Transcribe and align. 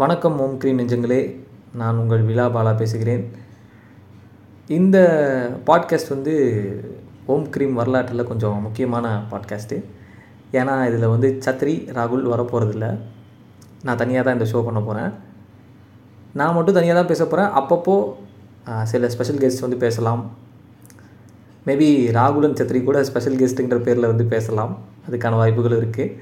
வணக்கம் 0.00 0.36
ஓம் 0.42 0.56
கிரீம் 0.62 0.78
நெஞ்சங்களே. 0.78 1.20
நான் 1.78 1.96
உங்கள் 2.00 2.26
விழா 2.26 2.44
பாலா 2.54 2.72
பேசுகிறேன். 2.80 3.22
இந்த 4.76 4.98
பாட்காஸ்ட் 5.68 6.12
வந்து 6.14 6.34
ஓம் 7.32 7.46
கிரீம் 7.54 7.74
வரலாற்றில் 7.80 8.26
கொஞ்சம் 8.28 8.60
முக்கியமான 8.66 9.06
பாட்காஸ்ட்டு. 9.30 9.78
ஏன்னா 10.58 10.74
இதில் 10.90 11.08
வந்து 11.14 11.30
சத்ரி 11.46 11.74
ராகுல் 11.96 12.30
வரப்போகிறதில்ல 12.34 12.88
நான் 13.84 14.00
தனியாக 14.02 14.24
தான் 14.24 14.38
இந்த 14.38 14.48
ஷோ 14.52 14.64
பண்ண 14.68 14.82
போகிறேன் 14.82 15.10
நான் 16.38 16.56
மட்டும் 16.58 16.78
தனியாக 16.78 16.98
தான் 17.00 17.10
பேச 17.12 17.22
போகிறேன் 17.24 17.52
அப்பப்போ 17.62 17.96
சில 18.92 19.12
ஸ்பெஷல் 19.16 19.42
கெஸ்ட் 19.42 19.66
வந்து 19.66 19.82
பேசலாம். 19.84 20.24
மேபி 21.68 21.92
ராகுலன் 22.20 22.58
சத்ரி 22.62 22.86
கூட 22.88 22.98
ஸ்பெஷல் 23.12 23.42
கெஸ்ட்டுங்கிற 23.42 23.82
பேரில் 23.90 24.12
வந்து 24.12 24.26
பேசலாம். 24.36 24.74
அதுக்கான 25.08 25.36
வாய்ப்புகள் 25.42 25.80
இருக்குது 25.82 26.16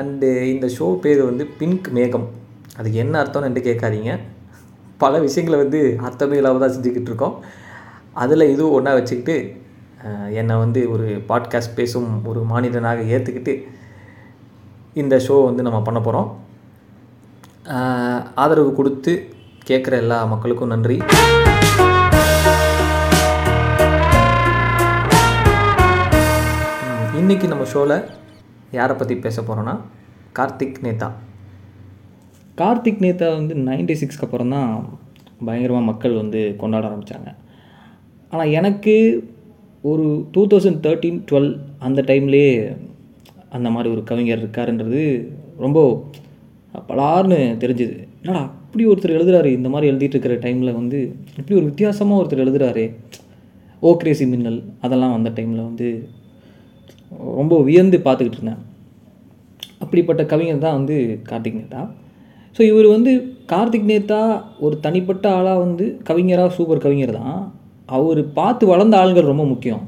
அண்டு 0.00 0.30
இந்த 0.54 0.68
ஷோ 0.78 0.88
பேர் 1.06 1.28
வந்து 1.32 1.46
பிங்க் 1.62 1.88
மேகம். 1.98 2.28
அதுக்கு 2.78 2.98
என்ன 3.04 3.14
அர்த்தம்னு 3.22 3.48
என்று 3.48 3.62
கேட்காதீங்க. 3.68 4.12
பல 5.02 5.18
விஷயங்களை 5.26 5.56
வந்து 5.62 5.80
அர்த்தமே 6.06 6.36
இல்லாமல் 6.40 6.62
தான் 6.64 6.74
செஞ்சுக்கிட்டு 6.74 7.10
இருக்கோம். 7.10 7.34
அதில் 8.22 8.50
இதுவும் 8.52 8.76
ஒன்றா 8.76 8.92
வச்சுக்கிட்டு 8.98 9.36
என்னை 10.40 10.54
வந்து 10.62 10.80
ஒரு 10.94 11.06
பாட்காஸ்ட் 11.30 11.76
பேசும் 11.80 12.08
ஒரு 12.30 12.40
மானிடனாக 12.50 13.04
ஏற்றுக்கிட்டு 13.14 13.54
இந்த 15.02 15.16
ஷோ 15.26 15.36
வந்து 15.48 15.66
நம்ம 15.66 15.80
பண்ண 15.88 16.00
போகிறோம் 16.06 16.30
ஆதரவு 18.44 18.70
கொடுத்து 18.78 19.12
கேட்குற 19.68 19.94
எல்லா 20.02 20.18
மக்களுக்கும் 20.32 20.72
நன்றி. 20.74 20.96
இன்றைக்கி 27.20 27.20
இன்னைக்கு 27.22 27.52
நம்ம 27.52 27.66
ஷோவில் 27.72 27.96
யாரை 28.78 28.96
பற்றி 28.96 29.16
பேச 29.26 29.42
போகிறோன்னா 29.42 29.74
கார்த்திக் 30.38 30.82
நேதா. 30.86 31.10
கார்த்திக் 32.58 33.02
நேதா 33.04 33.28
வந்து 33.34 33.54
நைன்டி 33.68 33.94
சிக்ஸ்க்கு 34.00 34.26
அப்புறம் 34.26 34.48
தான் 34.48 34.72
பயங்கரமாக 35.46 35.88
மக்கள் 35.90 36.20
வந்து 36.22 36.40
கொண்டாட 36.56 36.84
ஆரம்பித்தாங்க 36.88 37.30
ஆனால் 38.32 38.52
எனக்கு 38.58 38.94
ஒரு 39.84 40.04
டூ 40.32 40.42
தௌசண்ட் 40.46 40.82
தேர்ட்டீன் 40.86 41.22
டுவெல் 41.30 41.50
அந்த 41.78 42.00
டைம்லேயே 42.02 42.50
அந்த 43.56 43.70
மாதிரி 43.70 43.88
ஒரு 43.94 44.02
கவிஞர் 44.10 44.42
இருக்காருன்றது 44.42 45.00
ரொம்ப 45.58 45.78
பலார்னு 46.90 47.38
தெரிஞ்சுது. 47.62 47.96
என்னடா 48.22 48.42
அப்படி 48.64 48.84
ஒருத்தர் 48.86 49.16
எழுதுறாரு 49.16 49.48
இந்த 49.56 49.68
மாதிரி 49.68 49.90
எழுதிட்டு 49.92 50.16
இருக்கிற 50.16 50.36
டைமில் 50.44 50.76
வந்து 50.76 50.98
இப்படி 51.38 51.54
ஒரு 51.54 51.66
வித்தியாசமாக 51.70 52.20
ஒருத்தர் 52.20 52.44
எழுதுகிறாரு 52.44 52.84
ஓ 53.80 53.90
கிரேசி 53.96 54.26
மின்னல் 54.26 54.60
அதெல்லாம் 54.80 55.16
வந்த 55.16 55.30
டைமில் 55.30 55.68
வந்து 55.68 55.88
ரொம்ப 57.40 57.54
வியந்து 57.62 57.98
பார்த்துக்கிட்டு 57.98 58.38
இருந்தேன். 58.40 58.62
அப்படிப்பட்ட 59.78 60.22
கவிஞர் 60.24 60.64
தான் 60.66 60.78
வந்து 60.78 60.96
கார்த்திக் 61.30 61.60
நேதா 61.60 61.82
ஸோ 62.56 62.60
இவர் 62.70 62.88
வந்து 62.94 63.12
கார்த்திக் 63.52 63.90
நேதா 63.90 64.22
ஒரு 64.64 64.74
தனிப்பட்ட 64.86 65.26
ஆளாக 65.36 65.62
வந்து 65.64 65.84
கவிஞராக 66.08 66.54
சூப்பர் 66.56 66.84
கவிஞர் 66.84 67.12
தான். 67.20 67.40
அவர் 67.96 68.20
பார்த்து 68.38 68.64
வளர்ந்த 68.72 68.94
ஆளுங்கள் 69.00 69.30
ரொம்ப 69.30 69.44
முக்கியம். 69.52 69.82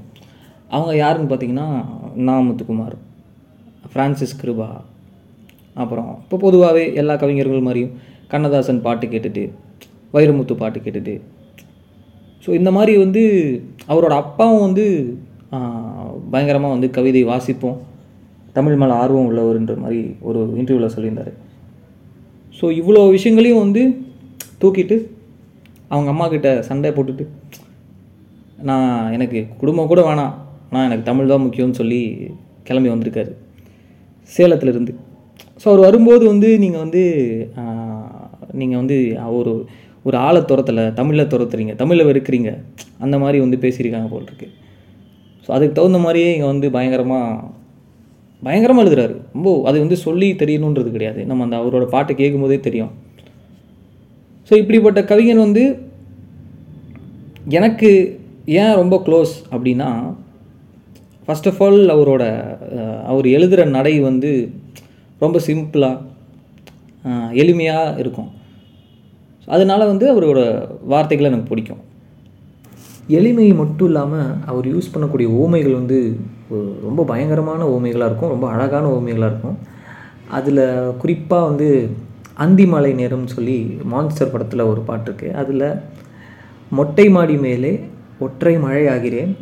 அவங்க 0.74 0.92
யாருன்னு 1.02 1.30
பார்த்தீங்கன்னா 1.30 1.68
நாமத்துக்குமார் 2.28 2.96
ஃப்ரான்சிஸ் 3.90 4.38
கிருபா 4.40 4.70
அப்புறம் 5.82 6.10
இப்போ 6.22 6.36
பொதுவாகவே 6.46 6.84
எல்லா 7.00 7.14
கவிஞர்கள் 7.22 7.66
மாதிரியும் 7.68 7.94
கண்ணதாசன் 8.32 8.84
பாட்டு 8.86 9.06
கேட்டுட்டு 9.12 9.44
வைரமுத்து 10.16 10.54
பாட்டு 10.62 10.78
கேட்டுட்டு. 10.84 11.14
ஸோ 12.44 12.50
இந்த 12.60 12.70
மாதிரி 12.76 12.92
வந்து 13.04 13.22
அவரோட 13.92 14.14
அப்பாவும் 14.24 14.64
வந்து 14.66 14.84
பயங்கரமாக 16.32 16.74
வந்து 16.76 16.88
கவிதை 16.96 17.22
வாசிப்போம். 17.32 17.78
தமிழ் 18.58 18.80
மேலே 18.80 18.94
ஆர்வம் 19.02 19.28
உள்ளவர்ன்ற 19.30 19.74
மாதிரி 19.84 20.02
ஒரு 20.28 20.40
இன்டர்வியூவில் 20.60 20.94
சொல்லியிருந்தார். 20.94 21.32
ஸோ 22.58 22.64
இவ்வளோ 22.80 23.00
விஷயங்களையும் 23.16 23.62
வந்து 23.64 23.82
தூக்கிட்டு 24.62 24.96
அவங்க 25.92 26.08
அம்மா 26.12 26.26
கிட்ட 26.34 26.48
சண்டை 26.68 26.90
போட்டுட்டு 26.96 27.24
நான் 28.68 28.90
எனக்கு 29.16 29.38
குடும்பம் 29.60 29.90
கூட 29.92 30.02
வேணாம். 30.08 30.34
ஆனால் 30.70 30.86
எனக்கு 30.88 31.08
தமிழ் 31.08 31.32
தான் 31.32 31.44
முக்கியம்னு 31.46 31.78
சொல்லி 31.80 32.00
கிளம்பி 32.68 32.90
வந்திருக்காரு. 32.92 33.32
சேலத்துலேருந்து. 34.30 34.92
ஸோ 35.62 35.66
அவர் 35.70 35.86
வரும்போது 35.86 36.24
வந்து 36.32 36.48
நீங்கள் 36.64 36.82
வந்து 36.84 37.02
நீங்கள் 38.60 38.80
வந்து 38.82 38.96
ஒரு 39.38 39.52
ஒரு 40.08 40.16
ஆளை 40.26 40.40
துரத்தலை 40.50 40.84
தமிழில் 40.98 41.30
துரத்துறீங்க 41.32 41.74
தமிழில் 41.82 42.08
வெறுக்கிறீங்க 42.08 42.50
அந்த 43.04 43.16
மாதிரி 43.22 43.38
வந்து 43.44 43.58
பேசியிருக்காங்க 43.64 44.08
போல் 44.12 44.26
இருக்கு. 44.28 44.48
ஸோ 45.44 45.50
அதுக்கு 45.56 45.76
தகுந்த 45.78 45.98
மாதிரியே 46.06 46.28
இங்கே 46.34 46.48
வந்து 46.52 46.66
பயங்கரமாக 46.76 47.50
பயங்கரமாக 48.46 48.84
எழுதுறாரு. 48.84 49.14
ரொம்ப 49.34 49.48
அது 49.68 49.76
வந்து 49.84 49.96
சொல்லி 50.06 50.28
தெரியணுன்றது 50.42 50.90
கிடையாது. 50.96 51.20
நம்ம 51.30 51.44
அந்த 51.46 51.56
அவரோட 51.62 51.84
பாட்டை 51.94 52.14
கேட்கும்போதே 52.20 52.58
தெரியும். 52.66 52.92
ஸோ 54.48 54.52
இப்படிப்பட்ட 54.62 55.00
கவிஞன் 55.10 55.44
வந்து 55.46 55.64
எனக்கு 57.58 57.90
ஏன் 58.62 58.76
ரொம்ப 58.80 58.96
க்ளோஸ் 59.06 59.34
அப்படின்னா 59.54 59.88
ஃபர்ஸ்ட் 61.26 61.48
ஆஃப் 61.50 61.60
ஆல் 61.66 61.80
அவரோட 61.94 62.22
அவர் 63.10 63.26
எழுதுகிற 63.36 63.62
நடை 63.76 63.94
வந்து 64.08 64.30
ரொம்ப 65.24 65.38
சிம்பிளாக 65.46 66.02
எளிமையாக 67.42 67.98
இருக்கும். 68.02 68.30
அதனால் 69.54 69.90
வந்து 69.92 70.06
அவரோட 70.12 70.40
வார்த்தைகளை 70.92 71.28
எனக்கு 71.30 71.50
பிடிக்கும். 71.50 71.82
எளிமை 73.08 73.52
மட்டும் 73.52 73.86
இல்லாமல் 73.86 74.34
அவர் 74.50 74.66
யூஸ் 74.74 74.92
பண்ணக்கூடிய 74.94 75.28
ஓமைகள் 75.40 75.78
வந்து 75.80 75.98
ரொம்ப 76.82 77.04
பயங்கரமான 77.04 77.66
ஓமைகளாக 77.74 78.08
இருக்கும் 78.10 78.32
ரொம்ப 78.34 78.46
அழகான 78.48 78.84
ஓமைகளாக 78.96 79.30
இருக்கும். 79.32 79.58
அதில் 80.38 80.62
குறிப்பாக 81.02 81.48
வந்து 81.48 81.68
அந்திமலை 82.44 82.92
நேரம்னு 83.00 83.34
சொல்லி 83.36 83.58
மான்ஸ்டர் 83.92 84.30
படத்தில் 84.30 84.68
ஒரு 84.70 84.80
பாட்டு 84.80 85.08
இருக்குது 85.10 85.34
அதில் 85.42 85.66
மொட்டை 86.78 87.08
மாடி 87.16 87.36
மேலே 87.46 87.72
ஒற்றை 88.18 88.54
மழை 88.58 88.86
ஆகிறேன் 88.94 89.32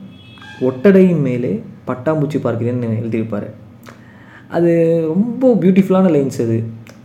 ஒட்டடையின் 0.69 1.23
மேலே 1.29 1.53
பட்டாம்பூச்சி 1.87 2.39
பார்க்கிறேன்னு 2.45 2.91
எழுதியிருப்பார். 3.03 3.49
அது 4.57 4.73
ரொம்ப 5.13 5.53
பியூட்டிஃபுல்லான 5.63 6.11
லைன்ஸ் 6.17 6.43
அது. 6.47 6.59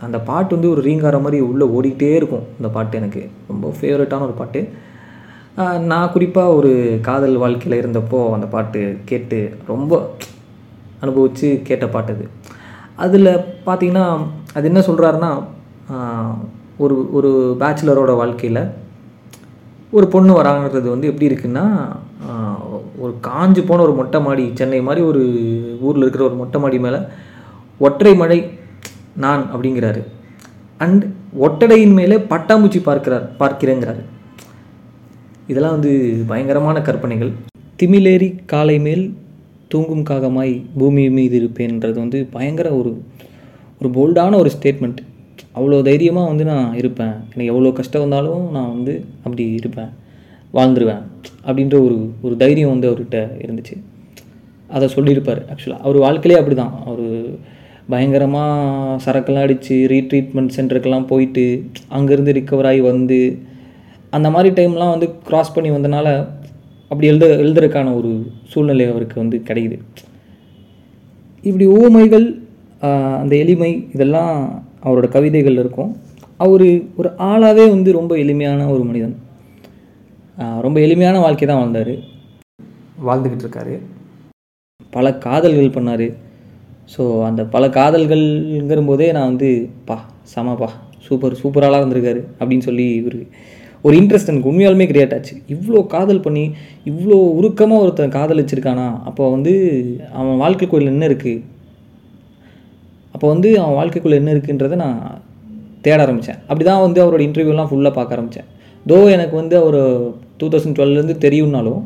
அந்த 0.06 0.18
பாட்டு 0.20 0.54
வந்து 0.56 0.70
ஒரு 0.70 0.82
ரீங்கார 0.88 1.20
மாதிரி 1.22 1.38
உள்ளே 1.50 1.66
ஓடிக்கிட்டே 1.78 2.14
இருக்கும் 2.20 2.44
அந்த 2.58 2.68
பாட்டு 2.76 2.96
எனக்கு. 2.98 3.22
ரொம்ப 3.48 3.72
ஃபேவரட்டான 3.80 4.26
ஒரு 4.28 4.36
பாட்டு. 4.40 4.68
நான் 5.90 6.12
குறிப்பாக 6.14 6.56
ஒரு 6.58 6.72
காதல் 7.06 7.36
வாழ்க்கையில் 7.42 7.80
இருந்தப்போ 7.80 8.18
அந்த 8.34 8.46
பாட்டு 8.52 8.80
கேட்டு 9.10 9.38
ரொம்ப 9.70 9.92
அனுபவித்து 11.02 11.48
கேட்ட 11.68 11.86
பாட்டு 11.94 12.12
அது. 12.16 12.26
அதில் 13.04 13.30
பார்த்தீங்கன்னா 13.66 14.04
அது 14.56 14.68
என்ன 14.70 14.80
சொல்கிறாருன்னா 14.88 15.30
ஒரு 16.84 16.96
ஒரு 17.18 17.30
பேச்சுலரோட 17.60 18.12
வாழ்க்கையில் 18.20 18.60
ஒரு 19.96 20.06
பொண்ணு 20.14 20.32
வராங்கிறது 20.40 20.88
வந்து 20.94 21.10
எப்படி 21.10 21.28
இருக்குன்னா 21.30 21.64
ஒரு 23.02 23.12
காஞ்சு 23.28 23.62
போன 23.68 23.82
ஒரு 23.86 23.94
மொட்டை 24.00 24.20
மாடி 24.26 24.44
சென்னை 24.60 24.80
மாதிரி 24.88 25.02
ஒரு 25.10 25.22
ஊரில் 25.86 26.04
இருக்கிற 26.04 26.24
ஒரு 26.28 26.38
மொட்டை 26.42 26.60
மாடி 26.60 26.78
மேலே 26.86 27.00
ஒற்றை 27.86 28.12
மழை 28.22 28.38
நான் 29.24 29.42
அப்படிங்கிறாரு. 29.54 30.02
அண்ட் 30.84 31.04
ஒட்டடையின் 31.46 31.98
மேலே 32.00 32.18
பட்டாம்பூச்சி 32.32 32.82
பார்க்கிறார் 32.88 33.26
பார்க்கிறேங்கிறாரு. 33.42 34.02
இதெல்லாம் 35.50 35.76
வந்து 35.76 35.92
பயங்கரமான 36.30 36.78
கற்பனைகள். 36.88 37.32
திமிலேறி 37.80 38.28
காலை 38.52 38.76
மேல் 38.86 39.04
தூங்கும் 39.72 40.06
காகமாய் 40.10 40.54
பூமி 40.80 41.04
மீது 41.16 41.34
இருப்பேன்றது 41.40 41.96
வந்து 42.04 42.18
பயங்கர 42.34 42.68
ஒரு 42.80 42.90
ஒரு 43.80 43.88
போல்டான 43.96 44.38
ஒரு 44.42 44.50
ஸ்டேட்மெண்ட் 44.56 45.00
அவ்வளோ 45.58 45.78
தைரியமாக 45.88 46.30
வந்து 46.30 46.44
நான் 46.50 46.68
இருப்பேன். 46.80 47.14
எனக்கு 47.32 47.50
எவ்வளோ 47.52 47.72
கஷ்டம் 47.78 48.04
வந்தாலும் 48.04 48.44
நான் 48.56 48.72
வந்து 48.74 48.94
அப்படி 49.24 49.44
இருப்பேன். 49.60 49.90
வாழ்ந்துருவேன் 50.56 51.02
அப்படின்ற 51.46 51.76
ஒரு 51.86 51.96
ஒரு 52.26 52.34
தைரியம் 52.42 52.72
வந்து 52.74 52.88
அவர்கிட்ட 52.90 53.18
இருந்துச்சு. 53.44 53.76
அதை 54.76 54.86
சொல்லியிருப்பார் 54.96 55.40
ஆக்சுவலாக 55.52 55.84
அவர் 55.86 55.98
வாழ்க்கையிலே 56.04 56.40
அப்படி 56.40 56.56
தான் 56.56 56.74
அவர் 56.86 57.06
பயங்கரமாக 57.92 58.96
சரக்கெல்லாம் 59.04 59.46
அடித்து 59.46 59.76
ரீட்ரீட்மெண்ட் 59.92 60.54
சென்டருக்கெல்லாம் 60.56 61.10
போயிட்டு 61.12 61.44
அங்கேருந்து 61.98 62.36
ரிக்கவர் 62.38 62.68
ஆகி 62.70 62.82
வந்து 62.90 63.18
அந்த 64.12 64.28
மாதிரி 64.30 64.50
டைம்லாம் 64.54 64.92
வந்து 64.92 65.08
கிராஸ் 65.26 65.54
பண்ணி 65.54 65.70
வந்தனால 65.70 66.08
அப்படி 66.90 67.06
எழுத 67.06 67.26
எழுதுறதுக்கான 67.40 67.94
ஒரு 67.96 68.10
சூழ்நிலை 68.44 68.84
அவருக்கு 68.88 69.16
வந்து 69.18 69.36
கிடைக்குது. 69.48 69.78
இப்படி 71.44 71.66
ஓமைகள் 71.78 72.26
ஆஹ், 72.82 73.16
அந்த 73.20 73.34
எளிமை 73.36 73.70
இதெல்லாம் 73.94 74.32
அவரோட 74.82 75.06
கவிதைகள் 75.08 75.58
இருக்கும். 75.58 75.90
அவர் 76.40 76.64
ஒரு 76.96 77.08
ஆளாகவே 77.26 77.64
வந்து 77.70 77.90
ரொம்ப 77.92 78.12
எளிமையான 78.18 78.68
ஒரு 78.74 78.82
மனிதன். 78.84 79.14
ரொம்ப 80.60 80.78
எளிமையான 80.80 81.16
வாழ்க்கை 81.18 81.46
தான் 81.46 81.60
வாழ்ந்தார். 81.60 81.92
வாழ்ந்துக்கிட்டு 83.02 83.44
இருக்காரு. 83.46 83.74
பல 84.92 85.06
காதல்கள் 85.18 85.74
பண்ணார். 85.76 86.06
ஸோ 86.92 87.02
அந்த 87.24 87.42
பல 87.46 87.64
காதல்கள்ங்கிற 87.74 88.84
போதே 88.86 89.08
நான் 89.12 89.30
வந்து 89.30 89.48
பா 89.84 89.96
செமப்பா 90.32 90.68
சூப்பர் 91.06 91.34
சூப்பர் 91.34 91.66
ஆளாக 91.66 91.82
இருந்திருக்காரு 91.82 92.20
அப்படின்னு 92.38 92.66
சொல்லி 92.66 92.86
ஒரு 93.04 93.18
ஒரு 93.84 93.94
இன்ட்ரெஸ்ட் 94.00 94.30
எனக்கு 94.30 94.50
உண்மையாலுமே 94.50 94.86
கிரியேட் 94.90 95.14
ஆச்சு. 95.16 95.34
இவ்வளோ 95.54 95.80
காதல் 95.94 96.24
பண்ணி 96.26 96.44
இவ்வளோ 96.90 97.18
உருக்கமாக 97.38 97.82
ஒருத்தன் 97.84 98.16
காதலிச்சிருக்கானா? 98.16 98.86
அப்போ 99.08 99.24
வந்து 99.34 99.52
அவன் 100.20 100.40
வாழ்க்கைக்குள்ள 100.42 100.94
என்ன 100.94 101.06
இருக்குது 101.10 101.44
அப்போ 103.14 103.26
வந்து 103.34 103.48
அவன் 103.60 103.76
வாழ்க்கைக்குள்ளே 103.78 104.18
என்ன 104.22 104.30
இருக்குன்றதை 104.34 104.76
நான் 104.84 104.98
தேட 105.84 105.98
ஆரம்பித்தேன் 106.04 106.40
அப்படி 106.48 106.64
தான் 106.64 106.82
வந்து 106.86 107.00
அவரோட 107.04 107.22
இன்டர்வியூலாம் 107.26 107.70
ஃபுல்லாக 107.70 107.94
பார்க்க 107.94 108.16
ஆரம்பித்தேன் 108.16 108.48
தோ 108.86 108.98
எனக்கு 109.14 109.34
வந்து 109.36 109.54
அவர் 109.62 109.78
டூ 110.40 110.46
தௌசண்ட் 110.52 110.76
டுவெல்லேருந்து 110.76 111.16
தெரியும்னாலும் 111.24 111.80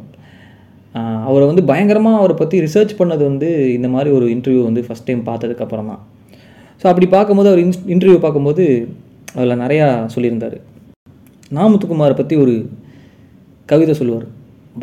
அவரை 1.28 1.44
வந்து 1.50 1.62
பயங்கரமாக 1.70 2.18
அவரை 2.20 2.34
பற்றி 2.36 2.56
ரிசர்ச் 2.66 2.98
பண்ணது 2.98 3.22
வந்து 3.30 3.48
இந்த 3.76 3.88
மாதிரி 3.88 4.10
ஒரு 4.16 4.26
இன்டர்வியூ 4.34 4.62
வந்து 4.68 4.82
ஃபஸ்ட் 4.88 5.06
டைம் 5.06 5.22
பார்த்ததுக்கப்புறம் 5.28 5.90
தான் 5.92 6.02
ஸோ 6.82 6.86
அப்படி 6.90 7.06
பார்க்கும்போது 7.16 7.50
அவர் 7.50 7.62
இன்ஸ் 7.64 7.80
இன்டர்வியூ 7.94 8.18
பார்க்கும்போது 8.18 8.64
அதில் 9.34 9.60
நிறையா 9.64 9.86
சொல்லியிருந்தார். 10.14 10.58
நாமுத்துக்குமாரை 11.58 12.14
பற்றி 12.18 12.34
ஒரு 12.44 12.54
கவிதை 13.72 13.94
சொல்லுவார். 14.00 14.26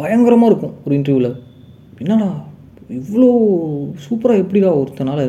பயங்கரமாக 0.02 0.50
இருக்கும் 0.52 0.76
ஒரு 0.86 0.94
இன்டர்வியூவில் 0.98 1.32
என்னடா 2.04 2.30
இவ்வளோ 3.00 3.30
சூப்பராக 4.06 4.42
எப்படிடா 4.44 4.70
ஒருத்தனால் 4.82 5.26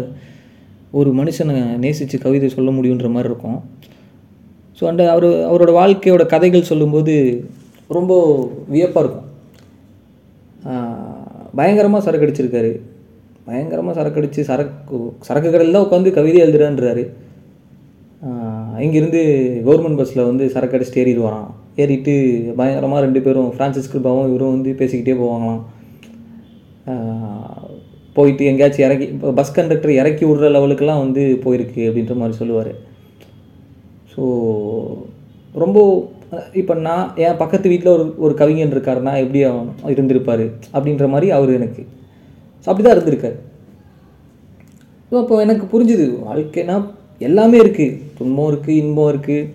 ஒரு 0.99 1.11
மனுஷனை 1.21 1.57
நேசித்து 1.85 2.17
கவிதை 2.27 2.49
சொல்ல 2.57 2.71
முடியுன்ற 2.77 3.09
மாதிரி 3.15 3.31
இருக்கும். 3.31 3.59
ஸோ 4.79 4.85
அந்த 4.91 5.03
அவர் 5.15 5.27
அவரோட 5.49 5.71
வாழ்க்கையோட 5.81 6.23
கதைகள் 6.35 6.71
சொல்லும்போது 6.71 7.15
ரொம்ப 7.97 8.13
வியப்பாக 8.75 9.03
இருக்கும். 9.05 9.27
பயங்கரமாக 11.59 12.05
சரக்கு 12.07 12.27
அடிச்சிருக்காரு. 12.27 12.73
பயங்கரமாக 13.49 13.95
சரக்கு 13.99 14.21
அடித்து 14.21 14.41
சரக்கு 14.51 14.97
சரக்கு 15.29 15.49
கடையில் 15.53 15.77
தான் 15.77 15.87
உட்காந்து 15.87 16.11
கவிதை 16.19 16.41
எழுதுறேன்றாரு. 16.47 17.05
இங்கேருந்து 18.87 19.21
கவர்மெண்ட் 19.67 19.99
பஸ்ஸில் 20.01 20.29
வந்து 20.29 20.45
சரக்கு 20.55 20.77
அடிச்சுட்டு 20.77 21.03
ஏறிடுவாராம் 21.03 21.49
ஏறிட்டு 21.83 22.15
பயங்கரமாக 22.59 23.05
ரெண்டு 23.05 23.21
பேரும் 23.25 23.51
ஃப்ரான்சிஸ் 23.55 23.91
கிருபாவும் 23.93 24.29
இவரும் 24.31 24.55
வந்து 24.57 24.71
பேசிக்கிட்டே 24.81 25.17
போவாங்களாம். 25.23 25.63
போயிட்டு 28.17 28.45
எங்கேயாச்சும் 28.51 28.85
இறக்கி 28.87 29.07
இப்போ 29.15 29.29
பஸ் 29.39 29.57
கண்டக்டர் 29.57 29.99
இறக்கி 30.01 30.25
விடுற 30.29 30.47
லெவலுக்கெல்லாம் 30.55 31.03
வந்து 31.05 31.25
போயிருக்கு 31.45 31.83
அப்படின்ற 31.89 32.15
மாதிரி 32.21 32.39
சொல்லுவார். 32.41 32.73
ஸோ 34.13 34.23
ரொம்ப 35.63 35.79
இப்போ 36.61 36.75
நான் 36.87 37.07
என் 37.27 37.41
பக்கத்து 37.43 37.71
வீட்டில் 37.73 37.95
ஒரு 37.97 38.05
ஒரு 38.25 38.35
கவிஞன் 38.41 38.75
இருக்காருன்னா 38.75 39.13
எப்படி 39.23 39.41
அவன் 39.51 39.69
இருந்திருப்பார் 39.95 40.45
அப்படின்ற 40.75 41.07
மாதிரி 41.15 41.29
அவர் 41.37 41.57
எனக்கு. 41.59 41.83
ஸோ 42.63 42.67
அப்படி 42.71 42.85
தான் 42.85 42.97
இருந்திருக்கார். 42.97 43.37
ஸோ 45.11 45.17
அப்போ 45.23 45.37
எனக்கு 45.45 45.65
புரிஞ்சுது 45.73 46.07
வாழ்க்கைனா 46.27 46.77
எல்லாமே 47.27 47.57
இருக்குது 47.65 47.97
துன்பம் 48.19 48.49
இருக்குது 48.51 48.79
இன்பம் 48.83 49.11
இருக்குது 49.13 49.49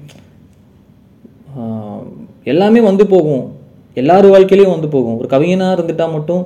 எல்லாமே 2.52 2.80
வந்து 2.90 3.04
போகும். 3.14 3.44
எல்லார் 4.02 4.28
வாழ்க்கையிலையும் 4.34 4.76
வந்து 4.76 4.90
போகும். 4.96 5.18
ஒரு 5.20 5.28
கவிஞனாக 5.34 5.76
இருந்துட்டால் 5.76 6.14
மட்டும் 6.16 6.42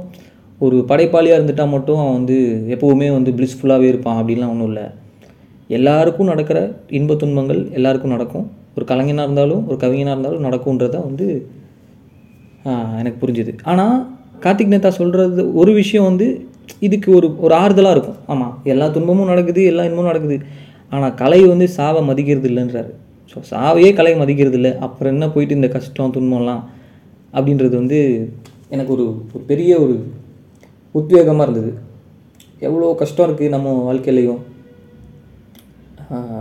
ஒரு 0.66 0.78
படைப்பாளியாக 0.90 1.38
இருந்துட்டால் 1.40 1.74
மட்டும் 1.74 2.00
அவன் 2.02 2.18
வந்து 2.20 2.38
எப்போவுமே 2.76 3.08
வந்து 3.16 3.32
பிளிஸ்ஃபுல்லாகவே 3.38 3.88
இருப்பான். 3.92 4.18
அப்படின்லாம் 4.20 4.54
ஒன்றும் 4.54 4.70
இல்லை. 4.72 4.86
எல்லாருக்கும் 5.78 6.30
நடக்கிற 6.32 6.60
இன்ப 7.00 7.16
துன்பங்கள் 7.24 7.62
எல்லாருக்கும் 7.78 8.16
நடக்கும். 8.16 8.46
ஒரு 8.76 8.86
கலைஞனாக 8.92 9.28
இருந்தாலும் 9.28 9.64
ஒரு 9.70 9.78
கவிஞனாக 9.84 10.16
இருந்தாலும் 10.16 10.46
நடக்கும்ன்றத 10.48 10.96
வந்து 11.08 11.28
எனக்கு 13.00 13.20
புரிஞ்சுது. 13.24 13.52
ஆனால் 13.72 13.96
கார்த்திக் 14.46 14.74
நேதா 14.74 14.92
சொல்கிறது 15.02 15.44
ஒரு 15.62 15.72
விஷயம் 15.82 16.08
வந்து 16.10 16.28
இதுக்கு 16.88 17.10
ஒரு 17.20 17.28
ஒரு 17.46 17.54
ஆறுதலாக 17.64 17.96
இருக்கும். 17.96 18.20
ஆமாம் 18.34 18.56
எல்லா 18.74 18.88
துன்பமும் 18.96 19.32
நடக்குது 19.34 19.62
எல்லா 19.72 19.86
இன்பமும் 19.88 20.12
நடக்குது. 20.12 20.38
ஆனால் 20.92 21.16
கலை 21.22 21.40
வந்து 21.52 21.66
சாவை 21.78 22.02
மதிக்கிறது 22.10 22.48
இல்லைன்றாரு. 22.52 22.92
ஸோ 23.32 23.38
சாவையே 23.52 23.90
கலை 24.00 24.14
மதிக்கிறது 24.22 24.58
இல்லை. 24.60 24.72
அப்புறம் 24.86 25.14
என்ன 25.16 25.26
போயிட்டு 25.34 25.58
இந்த 25.60 25.70
கஷ்டம் 25.76 26.16
துன்பம்லாம் 26.16 26.64
அப்படின்றது 27.38 27.76
வந்து 27.82 28.00
எனக்கு 28.76 28.92
ஒரு 28.96 29.06
ஒரு 29.36 29.44
பெரிய 29.52 29.72
ஒரு 29.84 29.96
உத்வேகமாக 30.96 31.46
இருந்தது. 31.48 31.72
எவ்வளோ 32.68 32.88
கஷ்டம் 33.02 33.28
இருக்குது 33.28 33.54
நம்ம 33.56 33.74
வாழ்க்கையிலையும். 33.88 34.42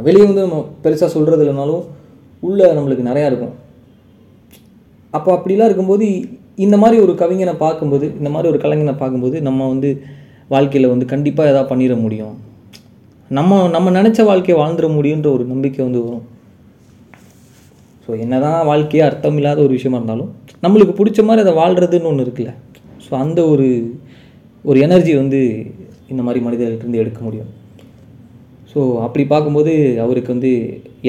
வெளியே 0.07 0.27
வந்து 0.29 0.45
நம்ம 0.47 0.59
பெருசாக 0.85 1.11
சொல்கிறது 1.15 1.43
இல்லைனாலும் 1.45 1.85
உள்ளே 2.47 2.67
நம்மளுக்கு 2.79 3.09
நிறையா 3.11 3.29
இருக்கும். 3.31 3.55
அப்போ 5.17 5.31
அப்படிலாம் 5.37 5.69
இருக்கும்போது 5.71 6.07
இந்த 6.65 6.77
மாதிரி 6.83 6.97
ஒரு 7.05 7.13
கவிஞனை 7.23 7.55
பார்க்கும்போது 7.65 8.07
இந்த 8.21 8.31
மாதிரி 8.35 8.51
ஒரு 8.53 8.59
கலைஞனை 8.63 8.95
பார்க்கும்போது 9.03 9.37
நம்ம 9.49 9.67
வந்து 9.73 9.91
வாழ்க்கையில் 10.55 10.93
வந்து 10.93 11.07
கண்டிப்பாக 11.13 11.53
எதாவது 11.53 11.71
பண்ணிட 11.73 11.95
முடியும். 12.05 12.35
நம்ம 13.37 13.57
நம்ம 13.73 13.89
நினச்ச 13.97 14.21
வாழ்க்கையை 14.29 14.55
வாழ்ந்துட 14.59 14.87
முடியுன்ற 14.95 15.29
ஒரு 15.37 15.45
நம்பிக்கை 15.51 15.81
வந்து 15.87 16.01
வரும். 16.05 16.23
ஸோ 18.05 18.11
என்ன 18.25 18.35
தான் 18.45 18.61
வாழ்க்கையே 18.69 19.03
அர்த்தம் 19.07 19.39
இல்லாத 19.41 19.59
ஒரு 19.65 19.73
விஷயமா 19.79 19.99
இருந்தாலும் 20.01 20.31
நம்மளுக்கு 20.65 20.95
பிடிச்ச 21.01 21.23
மாதிரி 21.29 21.43
அதை 21.45 21.53
வாழ்கிறதுன்னு 21.61 22.11
ஒன்று 22.11 22.25
இருக்குல்ல. 22.27 22.53
ஸோ 23.07 23.13
அந்த 23.25 23.41
ஒரு 23.53 23.67
ஒரு 24.65 24.79
எனர்ஜி 24.87 25.13
வந்து 25.21 25.41
இந்த 26.13 26.23
மாதிரி 26.27 26.41
மனிதர்கிட்டருந்து 26.47 27.03
எடுக்க 27.03 27.21
முடியும். 27.27 27.51
ஸோ 28.73 28.81
அப்படி 29.07 29.25
பார்க்கும்போது 29.35 29.75
அவருக்கு 30.07 30.35
வந்து 30.35 30.53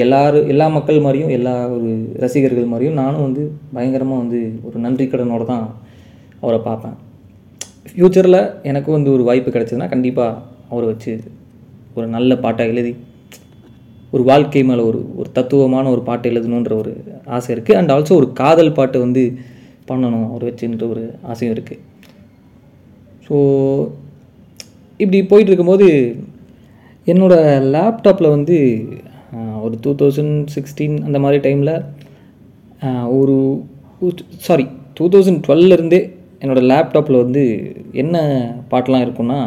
எல்லாரும் 0.04 0.48
எல்லா 0.52 0.68
மக்கள் 0.76 1.04
மாதிரியும் 1.06 1.34
எல்லா 1.38 1.56
ஒரு 1.76 1.90
ரசிகர்கள் 2.24 2.70
மாதிரியும் 2.74 3.00
நானும் 3.02 3.26
வந்து 3.26 3.42
பயங்கரமாக 3.76 4.22
வந்து 4.22 4.40
ஒரு 4.68 4.78
நன்றி 4.86 5.06
கடனோடு 5.06 5.46
தான் 5.54 5.66
அவரை 6.44 6.60
பார்ப்பேன். 6.70 6.96
ஃப்யூச்சரில் 7.90 8.42
எனக்கும் 8.70 8.98
வந்து 8.98 9.12
ஒரு 9.16 9.24
வாய்ப்பு 9.28 9.50
கிடச்சதுன்னா 9.50 9.92
கண்டிப்பாக 9.94 10.40
அவரை 10.72 10.86
வச்சு 10.92 11.12
ஒரு 12.00 12.08
நல்ல 12.08 12.34
பாட்டாக 12.36 12.72
எழுதி 12.72 12.92
ஒரு 14.12 14.22
வாழ்க்கை 14.22 14.62
மேலே 14.62 14.82
ஒரு 14.82 15.00
ஒரு 15.16 15.28
தத்துவமான 15.32 15.90
ஒரு 15.90 16.02
பாட்டு 16.02 16.30
எழுதணுன்ற 16.30 16.74
ஒரு 16.76 16.92
ஆசை 17.28 17.50
இருக்குது 17.54 17.76
அண்ட் 17.76 17.92
ஆல்சோ 17.92 18.14
ஒரு 18.14 18.28
காதல் 18.32 18.72
பாட்டு 18.72 18.98
வந்து 18.98 19.22
பண்ணணும் 19.88 20.26
அவர் 20.30 20.46
வச்சுன்ற 20.48 20.86
ஒரு 20.88 21.04
ஆசையும் 21.22 21.54
இருக்குது 21.54 21.80
ஸோ 23.26 23.36
இப்படி 25.00 25.18
போயிட்டு 25.24 25.50
இருக்கும்போது 25.50 25.88
என்னோடய 27.06 27.60
லேப்டாப்பில் 27.70 28.34
வந்து 28.34 28.56
ஒரு 29.62 29.74
டூ 29.80 29.92
தௌசண்ட் 29.94 30.36
சிக்ஸ்டீன் 30.48 30.96
அந்த 31.02 31.18
மாதிரி 31.18 31.38
டைமில் 31.46 31.74
ஒரு 33.16 33.36
சாரி 34.38 34.66
டூ 34.94 35.06
தௌசண்ட் 35.08 35.42
டுவெல்லேருந்தே 35.46 36.00
என்னோடய 36.40 36.68
லேப்டாப்பில் 36.70 37.22
வந்து 37.22 37.42
என்ன 37.94 38.16
பாட்டெலாம் 38.70 39.04
இருக்குன்னா 39.04 39.40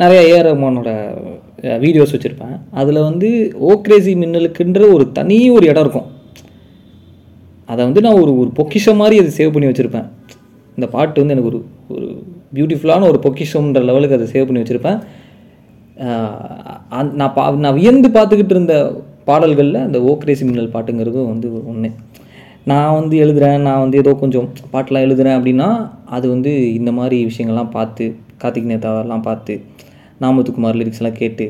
நிறைய 0.00 0.20
ஏஆர் 0.30 0.46
ரஹ்மானோட 0.48 0.90
வீடியோஸ் 1.84 2.14
வச்சுருப்பேன். 2.14 2.56
அதில் 2.80 3.06
வந்து 3.08 3.28
ஓக்ரேசி 3.70 4.12
மின்னலுக்குன்ற 4.22 4.80
ஒரு 4.96 5.04
தனி 5.18 5.38
ஒரு 5.56 5.66
இடம் 5.72 5.84
இருக்கும். 5.84 6.08
அதை 7.72 7.80
வந்து 7.88 8.02
நான் 8.06 8.20
ஒரு 8.22 8.32
ஒரு 8.40 8.50
பொக்கிஷம் 8.58 9.00
மாதிரி 9.02 9.16
அதை 9.22 9.30
சேவ் 9.38 9.54
பண்ணி 9.54 9.70
வச்சுருப்பேன். 9.70 10.08
இந்த 10.78 10.86
பாட்டு 10.94 11.22
வந்து 11.22 11.34
எனக்கு 11.36 11.50
ஒரு 11.52 11.60
ஒரு 11.94 12.08
பியூட்டிஃபுல்லான 12.56 13.06
ஒரு 13.12 13.18
பொக்கிஷம்ன்ற 13.26 13.80
லெவலுக்கு 13.88 14.18
அதை 14.18 14.26
சேவ் 14.34 14.46
பண்ணி 14.48 14.62
வச்சுருப்பேன். 14.62 14.98
நான் 17.20 17.32
பா 17.36 17.44
நான் 17.64 17.78
வியந்து 17.80 18.08
பார்த்துக்கிட்டு 18.16 18.54
இருந்த 18.56 18.74
பாடல்களில் 19.28 19.84
அந்த 19.86 19.98
ஓக்ரேசி 20.10 20.44
மின்னல் 20.48 20.74
பாட்டுங்கிறதும் 20.74 21.30
வந்து 21.32 21.48
ஒன்று 21.70 21.90
நான் 22.70 22.96
வந்து 22.98 23.16
எழுதுகிறேன் 23.24 23.64
நான் 23.68 23.82
வந்து 23.84 23.96
ஏதோ 24.02 24.12
கொஞ்சம் 24.20 24.46
பாட்டெலாம் 24.74 25.04
எழுதுகிறேன் 25.06 25.36
அப்படின்னா 25.38 25.68
அது 26.16 26.26
வந்து 26.34 26.52
இந்த 26.78 26.90
மாதிரி 26.98 27.16
விஷயங்கள்லாம் 27.30 27.74
பார்த்து 27.76 28.06
கார்த்திக் 28.42 28.70
நேதாவெல்லாம் 28.70 29.26
பார்த்து 29.26 29.54
நாமத்துக்குமார் 30.22 30.78
லிரிக்ஸ்லாம் 30.80 31.18
கேட்டு 31.20 31.46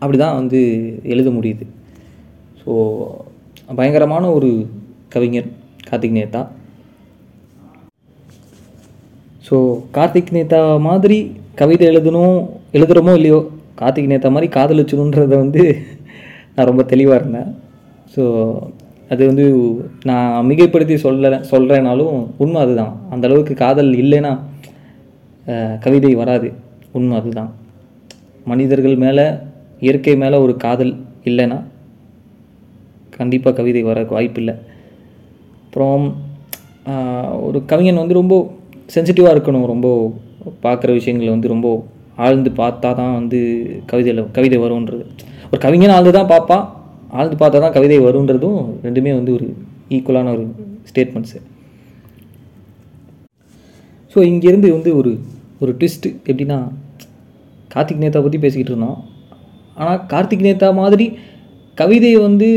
அப்படி 0.00 0.18
தான் 0.22 0.38
வந்து 0.40 0.60
எழுத 1.12 1.28
முடியுது. 1.36 1.64
ஸோ 2.60 2.70
பயங்கரமான 3.78 4.24
ஒரு 4.36 4.50
கவிஞர் 5.14 5.48
கார்த்திக் 5.88 6.18
நேதா 6.18 6.42
ஸோ 9.46 9.56
கார்த்திக் 9.96 10.34
நேதா 10.36 10.60
மாதிரி 10.88 11.18
கவிதை 11.60 11.84
எழுதணும் 11.92 12.36
எழுதுகிறோமோ 12.76 13.14
இல்லையோ 13.18 13.40
கார்த்திக் 13.80 14.12
நேதா 14.12 14.30
மாதிரி 14.34 14.48
காதலிச்சணுன்றத 14.56 15.34
வந்து 15.44 15.62
நான் 16.54 16.68
ரொம்ப 16.70 16.82
தெளிவாக 16.92 17.18
இருந்தேன். 17.20 17.50
ஸோ 18.14 18.22
அது 19.12 19.22
வந்து 19.30 19.44
நான் 20.08 20.46
மிகைப்படுத்தி 20.48 20.96
சொல்ல 21.04 21.30
சொல்கிறேனாலும் 21.52 22.16
உண்மை 22.44 22.58
அதுதான். 22.64 22.92
அந்த 23.14 23.24
அளவுக்கு 23.28 23.54
காதல் 23.62 23.90
இல்லைன்னா 24.02 24.32
கவிதை 25.84 26.12
வராது. 26.22 26.48
உண்மை 26.96 27.14
அதுதான். 27.20 27.50
மனிதர்கள் 28.46 28.96
மேலே 29.04 29.26
இயற்கை 29.86 30.14
மேலே 30.22 30.36
ஒரு 30.44 30.54
காதல் 30.64 30.92
இல்லைன்னா 31.28 31.58
கண்டிப்பாக 33.16 33.56
கவிதை 33.58 33.82
வர 33.88 34.00
வாய்ப்பில்லை 34.14 34.54
அப்புறம் 35.64 36.04
ஒரு 37.46 37.58
கவிஞன் 37.70 38.02
வந்து 38.02 38.20
ரொம்ப 38.20 38.34
சென்சிட்டிவாக 38.94 39.34
இருக்கணும். 39.34 39.66
ரொம்ப 39.72 39.88
பார்க்குற 40.64 40.90
விஷயங்களை 40.98 41.30
வந்து 41.34 41.52
ரொம்ப 41.54 41.68
ஆழ்ந்து 42.24 42.50
பார்த்தா 42.60 42.88
தான் 43.00 43.14
வந்து 43.18 43.38
கவிதையில் 43.90 44.22
கவிதை 44.36 44.58
வரும்ன்றது. 44.64 45.04
ஒரு 45.50 45.60
கவிஞன் 45.66 45.94
ஆழ்ந்து 45.96 46.12
தான் 46.18 46.30
பார்ப்பான் 46.32 46.64
ஆழ்ந்து 47.18 47.36
பார்த்தா 47.42 47.60
தான் 47.64 47.76
கவிதை 47.76 47.98
வருன்றதும் 48.06 48.58
ரெண்டுமே 48.86 49.12
வந்து 49.18 49.32
ஒரு 49.38 49.46
ஈக்குவலான 49.96 50.32
ஒரு 50.36 50.44
ஸ்டேட்மெண்ட்ஸு 50.90 51.38
ஸோ 54.16 54.18
இங்கேருந்து 54.30 54.68
வந்து 54.76 54.90
ஒரு 55.00 55.10
ஒரு 55.60 55.76
ட்விஸ்ட்டு 55.78 56.10
எப்படின்னா 56.26 56.58
கார்த்திக் 57.74 58.02
நேதா 58.02 58.20
பற்றி 58.22 58.38
பேசிக்கிட்டு 58.38 58.72
இருந்தோம். 58.72 59.00
ஆனால் 59.74 60.04
கார்த்திக் 60.08 60.46
நேதா 60.46 60.74
மாதிரி 60.74 61.06
கவிதை 61.74 62.16
வந்து 62.16 62.48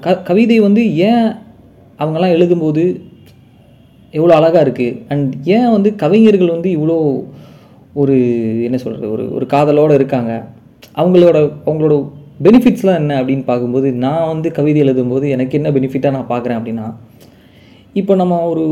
க 0.00 0.14
கவிதை 0.22 0.60
வந்து 0.60 0.96
ஏன் 0.96 1.26
அவங்கெல்லாம் 1.98 2.34
எழுதும்போது 2.36 2.84
எவ்வளோ 4.10 4.34
அழகாக 4.34 4.70
இருக்குது 4.70 5.02
அண்ட் 5.08 5.34
ஏன் 5.44 5.70
வந்து 5.70 5.94
கவிஞர்கள் 5.94 6.50
வந்து 6.50 6.70
இவ்வளோ 6.78 6.96
ஒரு 7.94 8.14
என்ன 8.62 8.76
சொல்கிறது 8.76 9.10
ஒரு 9.10 9.24
ஒரு 9.32 9.46
காதலோடு 9.46 9.94
இருக்காங்க? 9.94 10.32
அவங்களோட 10.94 11.38
அவங்களோட 11.66 11.94
பெனிஃபிட்ஸ்லாம் 12.42 12.94
என்ன 12.94 13.22
அப்படின்னு 13.22 13.44
பார்க்கும்போது 13.44 13.92
நான் 13.92 14.26
வந்து 14.26 14.50
கவிதை 14.52 14.82
எழுதும்போது 14.82 15.28
எனக்கு 15.28 15.56
என்ன 15.62 15.70
பெனிஃபிட்டாக 15.70 16.10
நான் 16.10 16.30
பார்க்குறேன் 16.30 16.58
அப்படின்னா 16.58 16.86
இப்போ 17.92 18.14
நம்ம 18.14 18.40
ஒரு 18.44 18.64